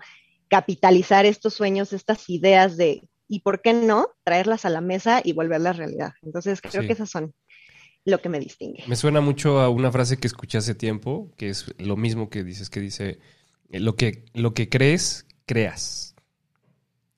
capitalizar 0.48 1.26
estos 1.26 1.54
sueños, 1.54 1.92
estas 1.92 2.28
ideas 2.30 2.76
de, 2.76 3.02
¿y 3.28 3.40
por 3.40 3.60
qué 3.60 3.72
no? 3.72 4.08
Traerlas 4.24 4.64
a 4.64 4.70
la 4.70 4.80
mesa 4.80 5.20
y 5.24 5.32
volverlas 5.32 5.76
realidad. 5.76 6.12
Entonces, 6.22 6.60
creo 6.60 6.86
que 6.86 6.92
esas 6.92 7.10
son 7.10 7.34
lo 8.04 8.20
que 8.20 8.28
me 8.28 8.38
distingue. 8.38 8.84
Me 8.86 8.96
suena 8.96 9.20
mucho 9.20 9.60
a 9.60 9.68
una 9.68 9.90
frase 9.90 10.18
que 10.18 10.26
escuché 10.26 10.58
hace 10.58 10.74
tiempo, 10.74 11.30
que 11.36 11.48
es 11.48 11.74
lo 11.78 11.96
mismo 11.96 12.28
que 12.28 12.44
dices, 12.44 12.70
que 12.70 12.80
dice, 12.80 13.18
lo 13.70 13.96
que, 13.96 14.24
lo 14.34 14.54
que 14.54 14.68
crees, 14.68 15.26
creas. 15.46 16.13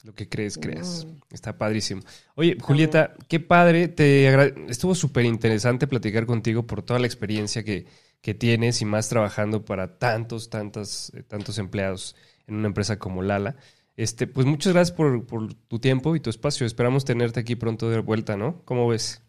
Lo 0.06 0.14
que 0.14 0.28
crees, 0.28 0.56
creas. 0.56 1.04
Está 1.32 1.58
padrísimo. 1.58 2.00
Oye, 2.36 2.56
Julieta, 2.60 3.16
qué 3.26 3.40
padre. 3.40 3.88
Te 3.88 4.28
Estuvo 4.70 4.94
súper 4.94 5.24
interesante 5.24 5.88
platicar 5.88 6.26
contigo 6.26 6.64
por 6.64 6.82
toda 6.82 7.00
la 7.00 7.06
experiencia 7.06 7.64
que, 7.64 7.86
que, 8.20 8.32
tienes 8.32 8.80
y 8.80 8.84
más 8.84 9.08
trabajando 9.08 9.64
para 9.64 9.98
tantos, 9.98 10.48
tantos, 10.48 11.12
eh, 11.16 11.24
tantos 11.24 11.58
empleados 11.58 12.14
en 12.46 12.54
una 12.54 12.68
empresa 12.68 13.00
como 13.00 13.20
Lala. 13.20 13.56
Este, 13.96 14.28
pues 14.28 14.46
muchas 14.46 14.74
gracias 14.74 14.96
por, 14.96 15.26
por 15.26 15.52
tu 15.54 15.80
tiempo 15.80 16.14
y 16.14 16.20
tu 16.20 16.30
espacio. 16.30 16.68
Esperamos 16.68 17.04
tenerte 17.04 17.40
aquí 17.40 17.56
pronto 17.56 17.90
de 17.90 17.98
vuelta, 17.98 18.36
¿no? 18.36 18.62
¿Cómo 18.64 18.86
ves? 18.86 19.22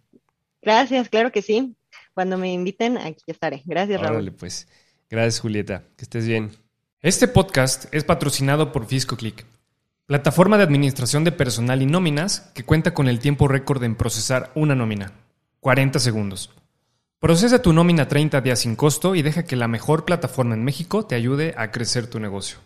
Gracias, 0.61 1.09
claro 1.09 1.31
que 1.31 1.41
sí. 1.41 1.75
Cuando 2.13 2.37
me 2.37 2.53
inviten, 2.53 2.99
aquí 2.99 3.23
estaré. 3.25 3.63
Gracias, 3.65 3.99
Raúl. 3.99 4.31
pues. 4.31 4.67
Gracias, 5.09 5.39
Julieta. 5.39 5.85
Que 5.95 6.03
estés 6.03 6.27
bien. 6.27 6.51
Este 7.01 7.27
podcast 7.27 7.91
es 7.95 8.03
patrocinado 8.03 8.71
por 8.71 8.85
FiscoClick, 8.85 9.43
plataforma 10.07 10.57
de 10.57 10.63
administración 10.63 11.25
de 11.25 11.33
personal 11.33 11.81
y 11.81 11.85
nóminas 11.85 12.49
que 12.55 12.63
cuenta 12.63 12.93
con 12.93 13.09
el 13.09 13.19
tiempo 13.19 13.49
récord 13.49 13.83
en 13.83 13.95
procesar 13.95 14.51
una 14.55 14.73
nómina. 14.73 15.11
40 15.59 15.99
segundos. 15.99 16.49
Procesa 17.19 17.61
tu 17.61 17.73
nómina 17.73 18.07
30 18.07 18.39
días 18.39 18.59
sin 18.59 18.77
costo 18.77 19.15
y 19.15 19.21
deja 19.21 19.43
que 19.43 19.57
la 19.57 19.67
mejor 19.67 20.05
plataforma 20.05 20.55
en 20.55 20.63
México 20.63 21.05
te 21.05 21.15
ayude 21.15 21.53
a 21.57 21.71
crecer 21.71 22.07
tu 22.07 22.21
negocio. 22.21 22.59